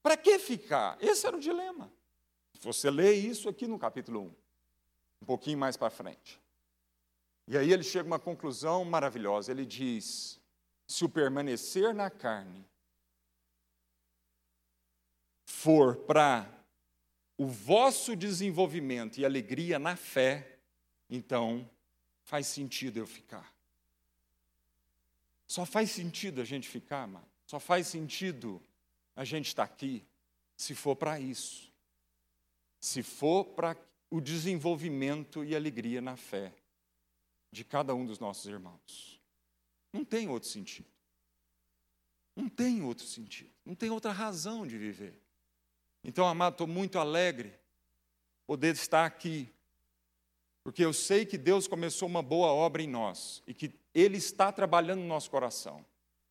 [0.02, 0.96] Para que ficar?
[1.00, 1.92] Esse era o dilema.
[2.60, 4.34] Você lê isso aqui no capítulo 1,
[5.22, 6.40] um pouquinho mais para frente.
[7.48, 9.50] E aí ele chega a uma conclusão maravilhosa.
[9.50, 10.40] Ele diz:
[10.86, 12.66] se o permanecer na carne
[15.46, 16.48] for para
[17.42, 20.58] o vosso desenvolvimento e alegria na fé,
[21.10, 21.68] então
[22.22, 23.52] faz sentido eu ficar.
[25.48, 27.26] Só faz sentido a gente ficar, mano.
[27.44, 28.62] Só faz sentido
[29.16, 30.06] a gente estar aqui
[30.56, 31.72] se for para isso.
[32.80, 33.76] Se for para
[34.08, 36.52] o desenvolvimento e alegria na fé
[37.50, 39.20] de cada um dos nossos irmãos.
[39.92, 40.88] Não tem outro sentido.
[42.36, 43.50] Não tem outro sentido.
[43.64, 45.21] Não tem outra razão de viver.
[46.04, 47.54] Então, amado, estou muito alegre
[48.46, 49.48] poder estar aqui,
[50.64, 54.50] porque eu sei que Deus começou uma boa obra em nós e que Ele está
[54.50, 55.84] trabalhando no nosso coração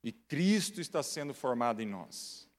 [0.04, 2.50] e Cristo está sendo formado em nós.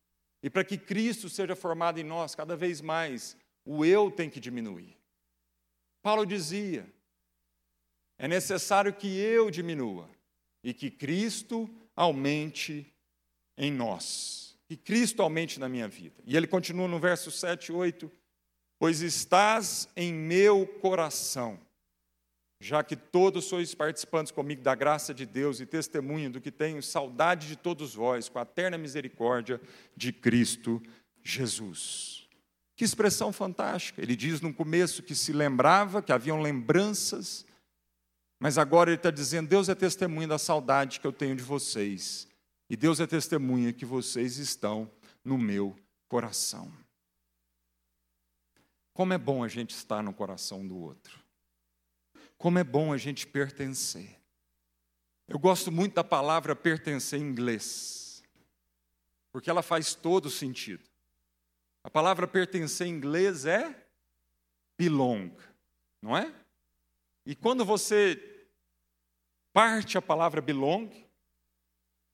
[0.42, 4.40] E para que Cristo seja formado em nós, cada vez mais, o eu tem que
[4.40, 4.96] diminuir.
[6.02, 6.90] Paulo dizia:
[8.18, 10.10] é necessário que eu diminua
[10.64, 12.92] e que Cristo aumente
[13.56, 14.41] em nós
[14.72, 16.16] que Cristo aumente na minha vida.
[16.24, 18.10] E ele continua no verso 7 e 8:
[18.78, 21.60] Pois estás em meu coração,
[22.58, 26.82] já que todos sois participantes comigo da graça de Deus e testemunho do que tenho
[26.82, 29.60] saudade de todos vós, com a eterna misericórdia
[29.94, 30.82] de Cristo
[31.22, 32.26] Jesus.
[32.74, 34.00] Que expressão fantástica!
[34.00, 37.44] Ele diz no começo que se lembrava, que haviam lembranças,
[38.40, 42.31] mas agora ele está dizendo: Deus é testemunho da saudade que eu tenho de vocês
[42.72, 44.90] e Deus é testemunha que vocês estão
[45.22, 46.72] no meu coração.
[48.94, 51.22] Como é bom a gente estar no coração do outro.
[52.38, 54.18] Como é bom a gente pertencer.
[55.28, 58.24] Eu gosto muito da palavra pertencer em inglês,
[59.30, 60.82] porque ela faz todo sentido.
[61.84, 63.86] A palavra pertencer em inglês é
[64.78, 65.30] belong,
[66.00, 66.34] não é?
[67.26, 68.48] E quando você
[69.52, 70.90] parte a palavra belong,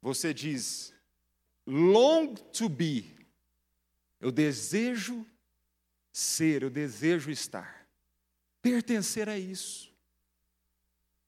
[0.01, 0.95] você diz
[1.67, 3.17] long to be.
[4.21, 5.27] Eu desejo
[6.13, 7.87] ser, eu desejo estar.
[8.61, 9.93] Pertencer é isso.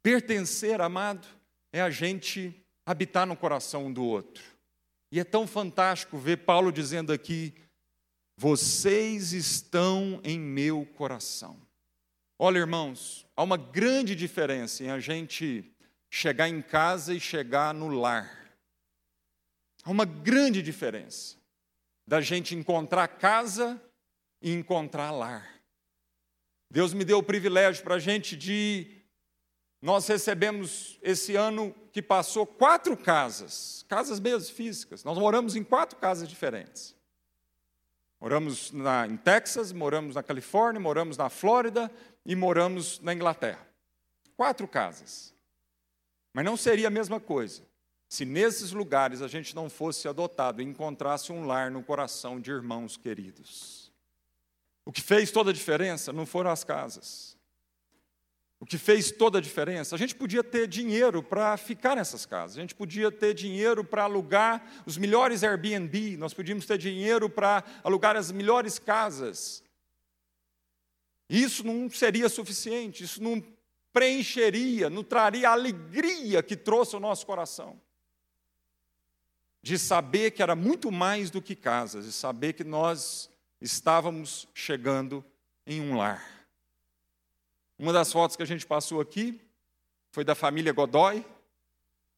[0.03, 1.27] Pertencer, amado,
[1.73, 2.55] é a gente
[2.85, 4.43] habitar no coração um do outro.
[5.13, 7.55] E é tão fantástico ver Paulo dizendo aqui:
[8.37, 11.61] vocês estão em meu coração.
[12.39, 15.71] Olha, irmãos, há uma grande diferença em a gente
[16.09, 18.40] chegar em casa e chegar no lar.
[19.83, 21.37] Há uma grande diferença
[22.07, 23.81] da gente encontrar casa
[24.43, 25.61] e encontrar lar.
[26.71, 28.87] Deus me deu o privilégio para a gente de.
[29.81, 35.03] Nós recebemos esse ano que passou quatro casas, casas mesmo físicas.
[35.03, 36.95] Nós moramos em quatro casas diferentes.
[38.21, 41.91] Moramos na, em Texas, moramos na Califórnia, moramos na Flórida
[42.27, 43.67] e moramos na Inglaterra.
[44.37, 45.35] Quatro casas.
[46.35, 47.70] Mas não seria a mesma coisa
[48.11, 52.51] se nesses lugares a gente não fosse adotado e encontrasse um lar no coração de
[52.51, 53.93] irmãos queridos.
[54.85, 57.39] O que fez toda a diferença não foram as casas.
[58.59, 62.59] O que fez toda a diferença, a gente podia ter dinheiro para ficar nessas casas,
[62.59, 67.63] a gente podia ter dinheiro para alugar os melhores Airbnb, nós podíamos ter dinheiro para
[67.85, 69.63] alugar as melhores casas.
[71.29, 73.41] Isso não seria suficiente, isso não
[73.93, 77.81] preencheria, não traria a alegria que trouxe ao nosso coração.
[79.63, 85.25] De saber que era muito mais do que casas, de saber que nós estávamos chegando
[85.67, 86.25] em um lar.
[87.79, 89.41] Uma das fotos que a gente passou aqui
[90.13, 91.25] foi da família Godoy.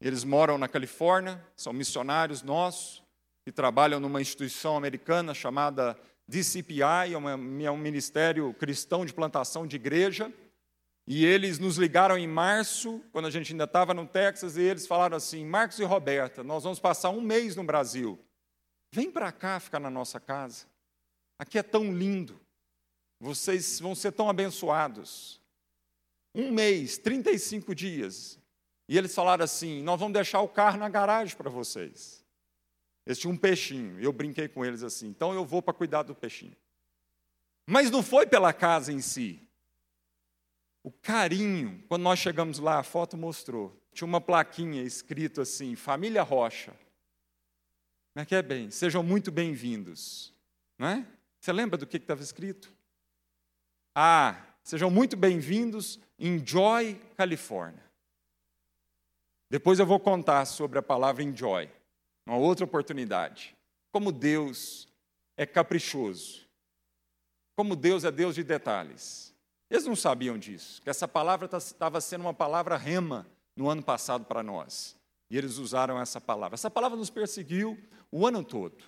[0.00, 3.02] Eles moram na Califórnia, são missionários nossos,
[3.44, 9.76] que trabalham numa instituição americana chamada DCPI, é, é um ministério cristão de plantação de
[9.76, 10.32] igreja.
[11.06, 14.86] E eles nos ligaram em março, quando a gente ainda estava no Texas, e eles
[14.86, 18.18] falaram assim: Marcos e Roberta, nós vamos passar um mês no Brasil.
[18.92, 20.66] Vem para cá ficar na nossa casa.
[21.38, 22.40] Aqui é tão lindo.
[23.18, 25.40] Vocês vão ser tão abençoados.
[26.34, 28.38] Um mês, 35 dias.
[28.88, 32.24] E eles falaram assim: Nós vamos deixar o carro na garagem para vocês.
[33.04, 33.98] Eles tinham um peixinho.
[34.00, 36.56] Eu brinquei com eles assim: Então eu vou para cuidar do peixinho.
[37.66, 39.40] Mas não foi pela casa em si.
[40.82, 43.80] O carinho, quando nós chegamos lá, a foto mostrou.
[43.92, 46.72] Tinha uma plaquinha escrito assim: Família Rocha.
[48.12, 48.70] Como é que é bem?
[48.70, 50.34] Sejam muito bem-vindos.
[50.78, 51.06] Não é?
[51.40, 52.74] Você lembra do que estava escrito?
[53.94, 57.82] Ah, sejam muito bem-vindos em Joy, Califórnia.
[59.50, 61.70] Depois eu vou contar sobre a palavra enjoy,
[62.26, 63.54] uma outra oportunidade.
[63.92, 64.88] Como Deus
[65.36, 66.48] é caprichoso.
[67.54, 69.31] Como Deus é Deus de detalhes.
[69.72, 74.26] Eles não sabiam disso, que essa palavra estava sendo uma palavra rema no ano passado
[74.26, 74.94] para nós.
[75.30, 76.56] E eles usaram essa palavra.
[76.56, 78.84] Essa palavra nos perseguiu o ano todo.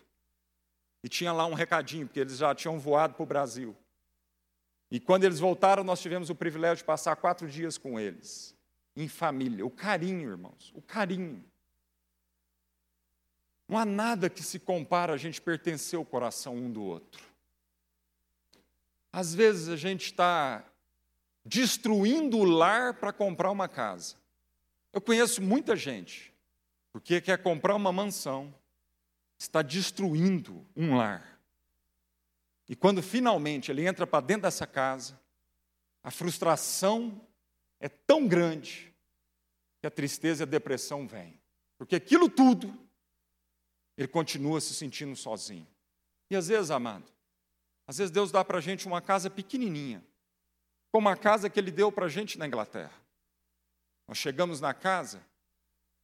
[1.02, 3.74] E tinha lá um recadinho, porque eles já tinham voado para o Brasil.
[4.90, 8.54] E quando eles voltaram, nós tivemos o privilégio de passar quatro dias com eles,
[8.94, 9.64] em família.
[9.64, 11.42] O carinho, irmãos, o carinho.
[13.66, 17.24] Não há nada que se compara a gente pertencer ao coração um do outro.
[19.10, 20.62] Às vezes a gente está
[21.44, 24.16] destruindo o lar para comprar uma casa.
[24.92, 26.32] Eu conheço muita gente,
[26.92, 28.54] porque quer comprar uma mansão,
[29.36, 31.40] está destruindo um lar.
[32.68, 35.20] E quando finalmente ele entra para dentro dessa casa,
[36.02, 37.20] a frustração
[37.78, 38.94] é tão grande
[39.80, 41.38] que a tristeza e a depressão vêm.
[41.76, 42.74] Porque aquilo tudo,
[43.96, 45.66] ele continua se sentindo sozinho.
[46.30, 47.12] E às vezes, amado,
[47.86, 50.02] às vezes Deus dá para a gente uma casa pequenininha,
[50.94, 52.94] como a casa que ele deu para a gente na Inglaterra.
[54.06, 55.20] Nós chegamos na casa,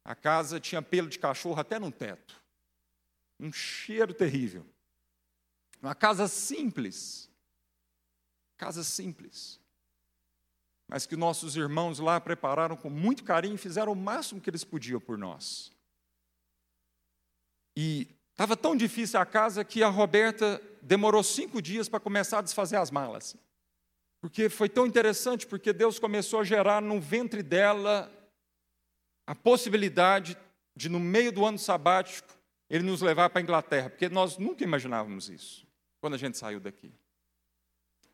[0.04, 2.42] a casa tinha pelo de cachorro até no teto.
[3.38, 4.66] Um cheiro terrível.
[5.80, 7.30] Uma casa simples.
[8.56, 9.60] Casa simples.
[10.88, 14.64] Mas que nossos irmãos lá prepararam com muito carinho e fizeram o máximo que eles
[14.64, 15.70] podiam por nós.
[17.76, 22.42] E estava tão difícil a casa que a Roberta demorou cinco dias para começar a
[22.42, 23.36] desfazer as malas.
[24.20, 28.12] Porque foi tão interessante, porque Deus começou a gerar no ventre dela
[29.26, 30.36] a possibilidade
[30.76, 32.28] de, no meio do ano sabático,
[32.68, 35.66] Ele nos levar para a Inglaterra, porque nós nunca imaginávamos isso,
[36.00, 36.92] quando a gente saiu daqui.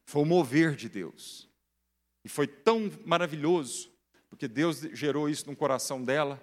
[0.04, 1.48] Foi o mover de Deus.
[2.24, 3.90] E foi tão maravilhoso,
[4.28, 6.40] porque Deus gerou isso no coração dela.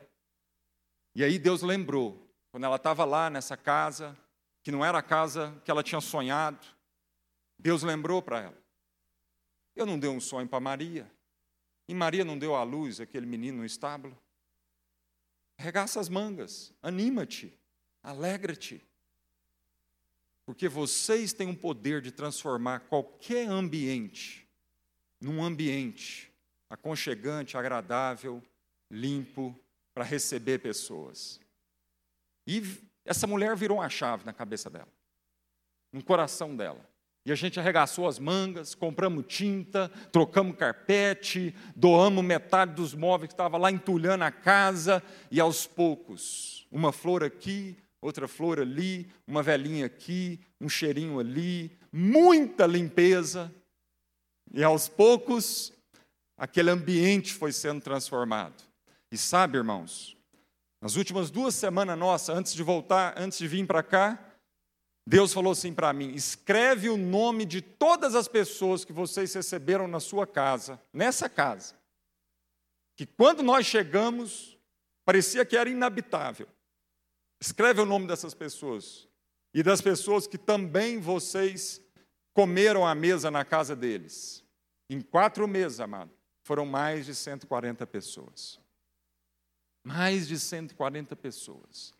[1.16, 4.18] E aí Deus lembrou, quando ela estava lá nessa casa,
[4.61, 6.66] que não era a casa que ela tinha sonhado,
[7.57, 8.62] Deus lembrou para ela
[9.76, 11.10] eu não dei um sonho para Maria.
[11.88, 14.18] E Maria não deu à luz aquele menino no estábulo.
[15.58, 17.58] Regaça as mangas, anima-te,
[18.02, 18.82] alegra-te.
[20.46, 24.48] Porque vocês têm o poder de transformar qualquer ambiente
[25.20, 26.32] num ambiente
[26.70, 28.44] aconchegante, agradável,
[28.90, 29.58] limpo,
[29.94, 31.40] para receber pessoas.
[32.48, 32.62] E
[33.06, 34.92] essa mulher virou uma chave na cabeça dela,
[35.92, 36.93] no coração dela.
[37.26, 43.34] E a gente arregaçou as mangas, compramos tinta, trocamos carpete, doamos metade dos móveis que
[43.34, 45.02] estava lá entulhando a casa,
[45.32, 51.72] e aos poucos, uma flor aqui, outra flor ali, uma velhinha aqui, um cheirinho ali,
[51.92, 53.54] muita limpeza.
[54.54, 55.72] E aos poucos,
[56.38, 58.62] aquele ambiente foi sendo transformado.
[59.10, 60.18] E sabe, irmãos,
[60.82, 64.33] nas últimas duas semanas nossas, antes de voltar, antes de vir para cá,
[65.06, 69.88] Deus falou assim para mim: escreve o nome de todas as pessoas que vocês receberam
[69.88, 71.76] na sua casa, nessa casa.
[72.95, 74.58] Que quando nós chegamos,
[75.06, 76.47] parecia que era inabitável.
[77.41, 79.08] Escreve o nome dessas pessoas.
[79.54, 81.82] E das pessoas que também vocês
[82.34, 84.43] comeram à mesa na casa deles.
[84.89, 86.12] Em quatro meses, amado,
[86.43, 88.60] foram mais de 140 pessoas.
[89.84, 91.93] Mais de 140 pessoas.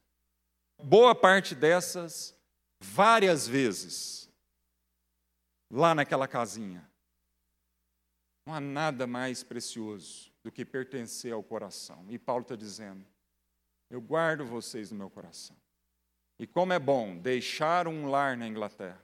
[0.82, 2.36] Boa parte dessas
[2.84, 4.30] várias vezes
[5.72, 6.88] lá naquela casinha.
[8.46, 12.06] Não há nada mais precioso do que pertencer ao coração.
[12.10, 13.06] E Paulo está dizendo:
[13.90, 15.56] eu guardo vocês no meu coração.
[16.38, 19.02] E como é bom deixar um lar na Inglaterra,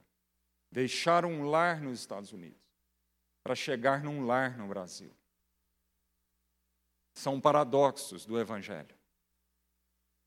[0.70, 2.60] deixar um lar nos Estados Unidos,
[3.42, 5.12] para chegar num lar no Brasil.
[7.14, 8.96] São paradoxos do Evangelho.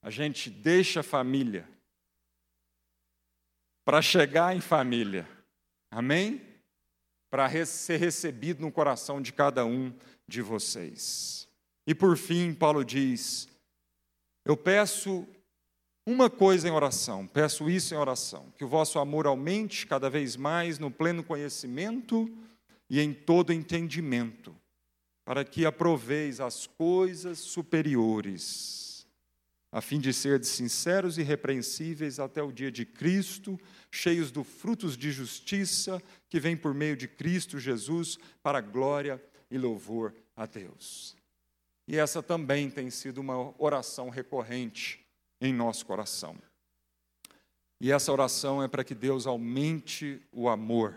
[0.00, 1.68] A gente deixa a família
[3.84, 5.28] para chegar em família.
[5.90, 6.40] Amém?
[7.30, 9.92] Para ser recebido no coração de cada um
[10.26, 11.48] de vocês.
[11.86, 13.48] E por fim, Paulo diz:
[14.44, 15.26] Eu peço
[16.06, 20.36] uma coisa em oração, peço isso em oração, que o vosso amor aumente cada vez
[20.36, 22.30] mais no pleno conhecimento
[22.90, 24.54] e em todo entendimento,
[25.24, 28.81] para que aproveis as coisas superiores
[29.72, 33.58] a fim de ser sinceros e repreensíveis até o dia de Cristo,
[33.90, 39.20] cheios dos frutos de justiça que vem por meio de Cristo Jesus para glória
[39.50, 41.16] e louvor a Deus.
[41.88, 45.00] E essa também tem sido uma oração recorrente
[45.40, 46.36] em nosso coração.
[47.80, 50.94] E essa oração é para que Deus aumente o amor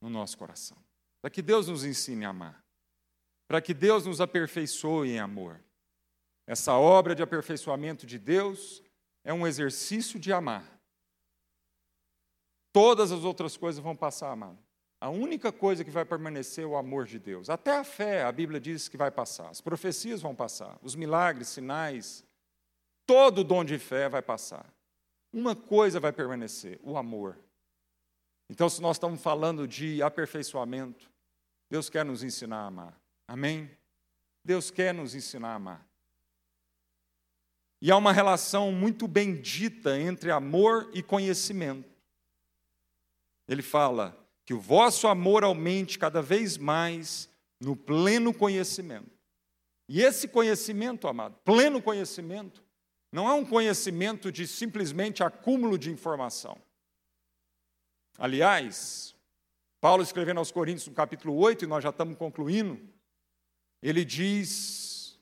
[0.00, 0.78] no nosso coração,
[1.20, 2.64] para que Deus nos ensine a amar,
[3.48, 5.60] para que Deus nos aperfeiçoe em amor
[6.46, 8.82] essa obra de aperfeiçoamento de Deus
[9.24, 10.64] é um exercício de amar.
[12.72, 14.58] Todas as outras coisas vão passar, amado.
[15.00, 17.50] A única coisa que vai permanecer é o amor de Deus.
[17.50, 19.50] Até a fé, a Bíblia diz que vai passar.
[19.50, 20.78] As profecias vão passar.
[20.80, 22.24] Os milagres, sinais,
[23.04, 24.64] todo dom de fé vai passar.
[25.32, 27.36] Uma coisa vai permanecer: o amor.
[28.48, 31.10] Então, se nós estamos falando de aperfeiçoamento,
[31.68, 33.00] Deus quer nos ensinar a amar.
[33.26, 33.70] Amém?
[34.44, 35.91] Deus quer nos ensinar a amar.
[37.82, 41.90] E há uma relação muito bendita entre amor e conhecimento.
[43.48, 47.28] Ele fala que o vosso amor aumente cada vez mais
[47.60, 49.10] no pleno conhecimento.
[49.88, 52.62] E esse conhecimento, amado, pleno conhecimento,
[53.10, 56.56] não é um conhecimento de simplesmente acúmulo de informação.
[58.16, 59.12] Aliás,
[59.80, 62.80] Paulo escrevendo aos Coríntios no capítulo 8, e nós já estamos concluindo,
[63.82, 65.18] ele diz,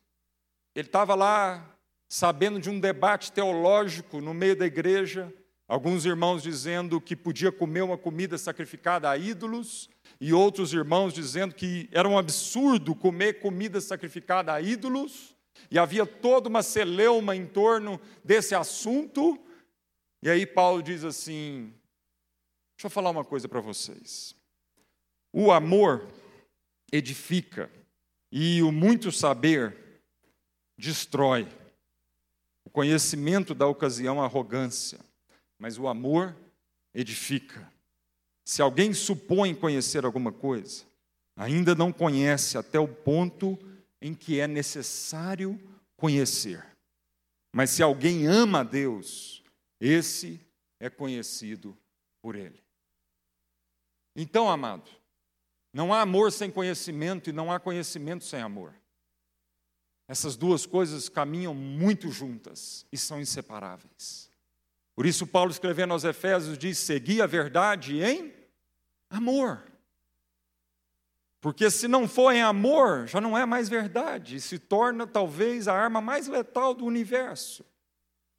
[0.75, 1.80] ele estava lá
[2.11, 5.33] sabendo de um debate teológico no meio da igreja,
[5.69, 9.89] alguns irmãos dizendo que podia comer uma comida sacrificada a ídolos,
[10.21, 15.37] e outros irmãos dizendo que era um absurdo comer comida sacrificada a ídolos,
[15.71, 19.39] e havia toda uma celeuma em torno desse assunto.
[20.21, 21.73] E aí Paulo diz assim:
[22.77, 24.35] Deixa eu falar uma coisa para vocês.
[25.33, 26.09] O amor
[26.91, 27.71] edifica
[28.33, 30.03] e o muito saber
[30.77, 31.47] destrói.
[32.71, 35.01] O conhecimento dá ocasião à arrogância,
[35.59, 36.37] mas o amor
[36.95, 37.69] edifica.
[38.45, 40.85] Se alguém supõe conhecer alguma coisa,
[41.35, 43.59] ainda não conhece até o ponto
[44.01, 45.61] em que é necessário
[45.97, 46.65] conhecer.
[47.53, 49.43] Mas se alguém ama a Deus,
[49.81, 50.41] esse
[50.79, 51.77] é conhecido
[52.23, 52.63] por Ele.
[54.15, 54.89] Então, amado,
[55.75, 58.73] não há amor sem conhecimento e não há conhecimento sem amor.
[60.11, 64.29] Essas duas coisas caminham muito juntas e são inseparáveis.
[64.93, 68.35] Por isso, Paulo, escrevendo aos Efésios, diz: segui a verdade em
[69.09, 69.63] amor.
[71.41, 75.69] Porque se não for em amor, já não é mais verdade, e se torna talvez
[75.69, 77.65] a arma mais letal do universo.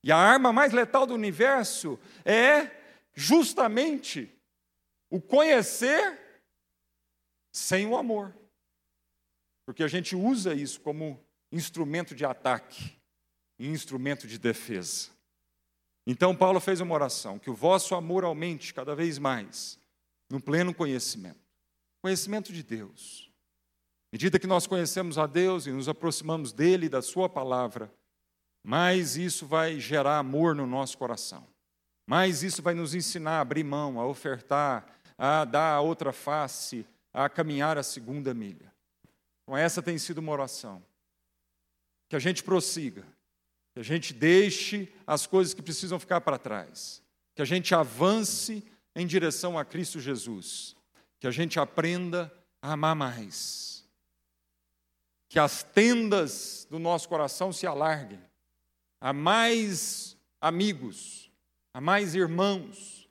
[0.03, 2.69] E a arma mais letal do universo é
[3.13, 4.29] justamente
[5.09, 6.19] o conhecer
[7.49, 8.35] sem o amor.
[9.65, 11.17] Porque a gente usa isso como
[11.51, 12.97] instrumento de ataque
[13.59, 15.09] e instrumento de defesa.
[16.07, 19.79] Então, Paulo fez uma oração: que o vosso amor aumente cada vez mais,
[20.29, 21.41] no pleno conhecimento
[22.01, 23.29] conhecimento de Deus.
[24.11, 27.93] À medida que nós conhecemos a Deus e nos aproximamos dele da Sua palavra,
[28.63, 31.47] mais isso vai gerar amor no nosso coração.
[32.07, 34.85] Mais isso vai nos ensinar a abrir mão, a ofertar,
[35.17, 38.73] a dar a outra face, a caminhar a segunda milha.
[39.43, 40.83] Então, essa tem sido uma oração.
[42.11, 43.05] Que a gente prossiga,
[43.73, 47.01] que a gente deixe as coisas que precisam ficar para trás,
[47.33, 50.75] que a gente avance em direção a Cristo Jesus,
[51.21, 52.29] que a gente aprenda
[52.61, 53.87] a amar mais,
[55.29, 58.19] que as tendas do nosso coração se alarguem
[58.99, 61.31] a mais amigos,
[61.73, 63.09] a mais irmãos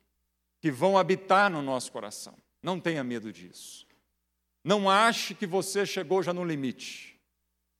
[0.59, 2.35] que vão habitar no nosso coração.
[2.61, 3.87] Não tenha medo disso.
[4.63, 7.10] Não ache que você chegou já no limite.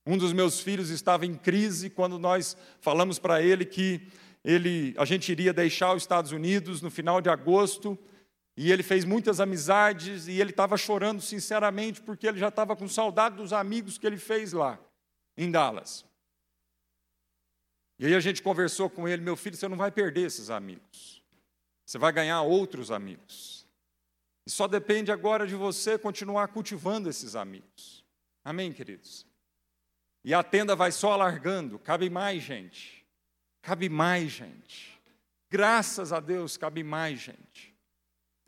[0.05, 4.07] Um dos meus filhos estava em crise quando nós falamos para ele que
[4.43, 7.97] ele, a gente iria deixar os Estados Unidos no final de agosto,
[8.57, 12.87] e ele fez muitas amizades, e ele estava chorando sinceramente porque ele já estava com
[12.87, 14.79] saudade dos amigos que ele fez lá,
[15.37, 16.03] em Dallas.
[17.99, 21.21] E aí a gente conversou com ele, meu filho, você não vai perder esses amigos.
[21.85, 23.67] Você vai ganhar outros amigos.
[24.47, 28.03] E só depende agora de você continuar cultivando esses amigos.
[28.43, 29.30] Amém, queridos?
[30.23, 33.05] E a tenda vai só alargando, cabe mais gente.
[33.61, 34.99] Cabe mais gente.
[35.49, 37.75] Graças a Deus, cabe mais gente.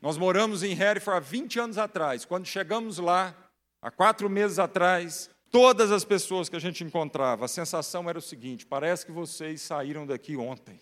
[0.00, 2.24] Nós moramos em Hereford há 20 anos atrás.
[2.24, 3.34] Quando chegamos lá,
[3.80, 8.22] há quatro meses atrás, todas as pessoas que a gente encontrava, a sensação era o
[8.22, 10.80] seguinte: parece que vocês saíram daqui ontem.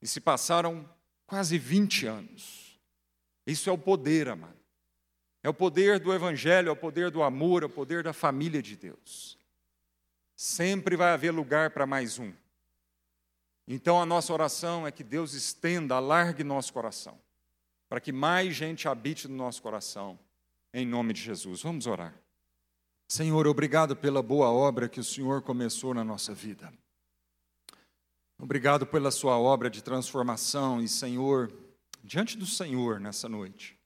[0.00, 0.88] E se passaram
[1.26, 2.78] quase 20 anos.
[3.46, 4.57] Isso é o poder, amado.
[5.48, 8.60] É o poder do Evangelho, é o poder do amor, é o poder da família
[8.60, 9.38] de Deus.
[10.36, 12.34] Sempre vai haver lugar para mais um.
[13.66, 17.18] Então a nossa oração é que Deus estenda, alargue nosso coração,
[17.88, 20.18] para que mais gente habite no nosso coração,
[20.74, 21.62] em nome de Jesus.
[21.62, 22.12] Vamos orar.
[23.08, 26.70] Senhor, obrigado pela boa obra que o Senhor começou na nossa vida.
[28.38, 31.50] Obrigado pela sua obra de transformação e, Senhor,
[32.04, 33.77] diante do Senhor nessa noite,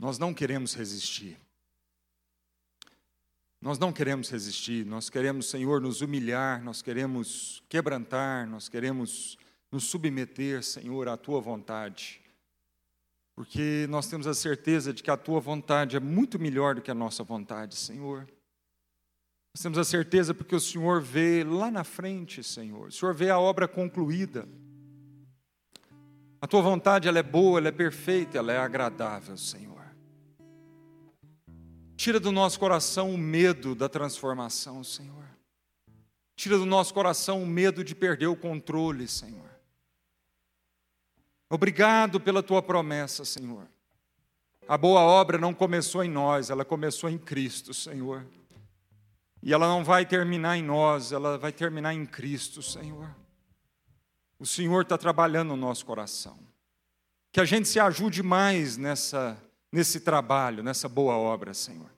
[0.00, 1.36] nós não queremos resistir.
[3.60, 9.36] Nós não queremos resistir, nós queremos, Senhor, nos humilhar, nós queremos quebrantar, nós queremos
[9.70, 12.22] nos submeter, Senhor, à tua vontade.
[13.36, 16.90] Porque nós temos a certeza de que a tua vontade é muito melhor do que
[16.90, 18.26] a nossa vontade, Senhor.
[19.54, 22.88] Nós temos a certeza porque o Senhor vê lá na frente, Senhor.
[22.88, 24.48] O Senhor vê a obra concluída.
[26.40, 29.69] A tua vontade ela é boa, ela é perfeita, ela é agradável, Senhor.
[32.00, 35.22] Tira do nosso coração o medo da transformação, Senhor.
[36.34, 39.50] Tira do nosso coração o medo de perder o controle, Senhor.
[41.50, 43.68] Obrigado pela tua promessa, Senhor.
[44.66, 48.26] A boa obra não começou em nós, ela começou em Cristo, Senhor.
[49.42, 53.14] E ela não vai terminar em nós, ela vai terminar em Cristo, Senhor.
[54.38, 56.38] O Senhor está trabalhando no nosso coração.
[57.30, 59.36] Que a gente se ajude mais nessa
[59.72, 61.90] nesse trabalho, nessa boa obra, Senhor.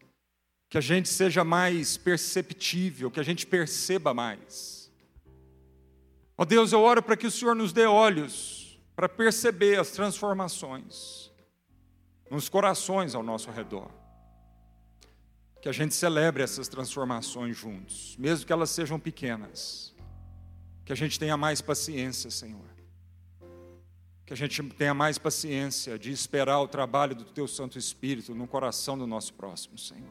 [0.68, 4.91] Que a gente seja mais perceptível, que a gente perceba mais.
[6.37, 11.31] Ó Deus, eu oro para que o Senhor nos dê olhos para perceber as transformações
[12.31, 13.91] nos corações ao nosso redor.
[15.61, 19.95] Que a gente celebre essas transformações juntos, mesmo que elas sejam pequenas.
[20.85, 22.72] Que a gente tenha mais paciência, Senhor
[24.33, 28.47] que a gente tenha mais paciência de esperar o trabalho do Teu Santo Espírito no
[28.47, 30.09] coração do nosso próximo, Senhor.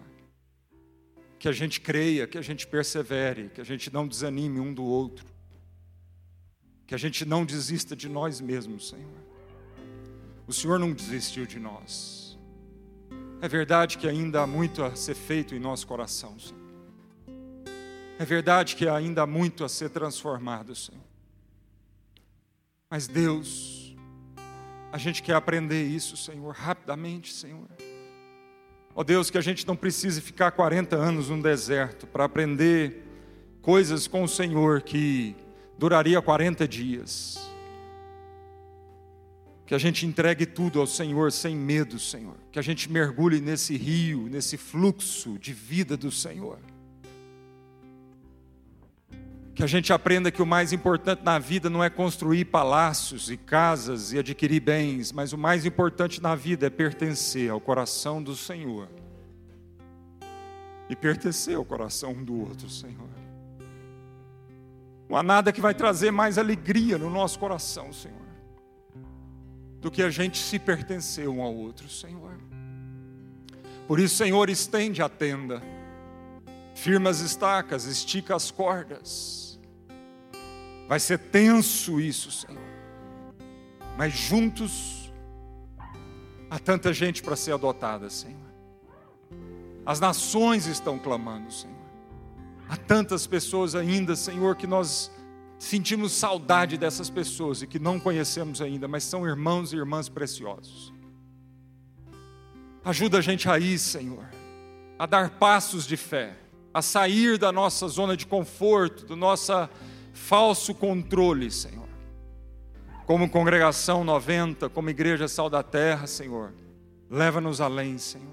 [1.39, 4.83] Que a gente creia, que a gente persevere, que a gente não desanime um do
[4.83, 5.25] outro.
[6.85, 9.09] Que a gente não desista de nós mesmos, Senhor.
[10.45, 12.37] O Senhor não desistiu de nós.
[13.41, 16.61] É verdade que ainda há muito a ser feito em nosso coração, Senhor.
[18.19, 21.01] É verdade que ainda há muito a ser transformado, Senhor.
[22.87, 23.80] Mas Deus,
[24.91, 27.67] a gente quer aprender isso, Senhor, rapidamente, Senhor.
[28.93, 33.03] Ó Deus, que a gente não precise ficar 40 anos no deserto para aprender
[33.61, 35.35] coisas com o Senhor que
[35.77, 37.39] duraria 40 dias.
[39.65, 42.35] Que a gente entregue tudo ao Senhor sem medo, Senhor.
[42.51, 46.59] Que a gente mergulhe nesse rio, nesse fluxo de vida do Senhor.
[49.53, 53.35] Que a gente aprenda que o mais importante na vida não é construir palácios e
[53.35, 58.35] casas e adquirir bens, mas o mais importante na vida é pertencer ao coração do
[58.35, 58.87] Senhor.
[60.89, 63.09] E pertencer ao coração um do outro, Senhor.
[65.11, 68.15] Não há nada que vai trazer mais alegria no nosso coração, Senhor,
[69.81, 72.31] do que a gente se pertencer um ao outro, Senhor.
[73.89, 75.61] Por isso, Senhor, estende a tenda,
[76.75, 79.59] firma as estacas, estica as cordas.
[80.87, 82.61] Vai ser tenso isso, Senhor.
[83.97, 85.11] Mas juntos
[86.49, 88.39] há tanta gente para ser adotada, Senhor.
[89.85, 91.75] As nações estão clamando, Senhor.
[92.67, 95.11] Há tantas pessoas ainda, Senhor, que nós
[95.59, 100.93] sentimos saudade dessas pessoas e que não conhecemos ainda, mas são irmãos e irmãs preciosos.
[102.83, 104.25] Ajuda a gente aí, Senhor,
[104.97, 106.35] a dar passos de fé,
[106.73, 109.51] a sair da nossa zona de conforto, do nosso
[110.13, 111.87] falso controle, Senhor.
[113.05, 116.53] Como congregação 90, como igreja sal da terra, Senhor,
[117.09, 118.27] leva-nos além, Senhor.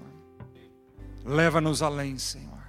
[1.25, 2.59] Leva-nos além, Senhor.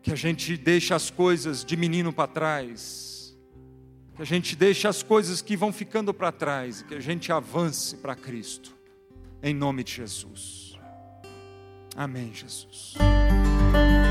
[0.00, 3.36] Que a gente deixe as coisas de menino para trás.
[4.14, 6.82] Que a gente deixe as coisas que vão ficando para trás.
[6.82, 8.78] Que a gente avance para Cristo
[9.42, 10.78] em nome de Jesus.
[11.96, 12.94] Amém, Jesus.
[13.70, 14.07] Thank you.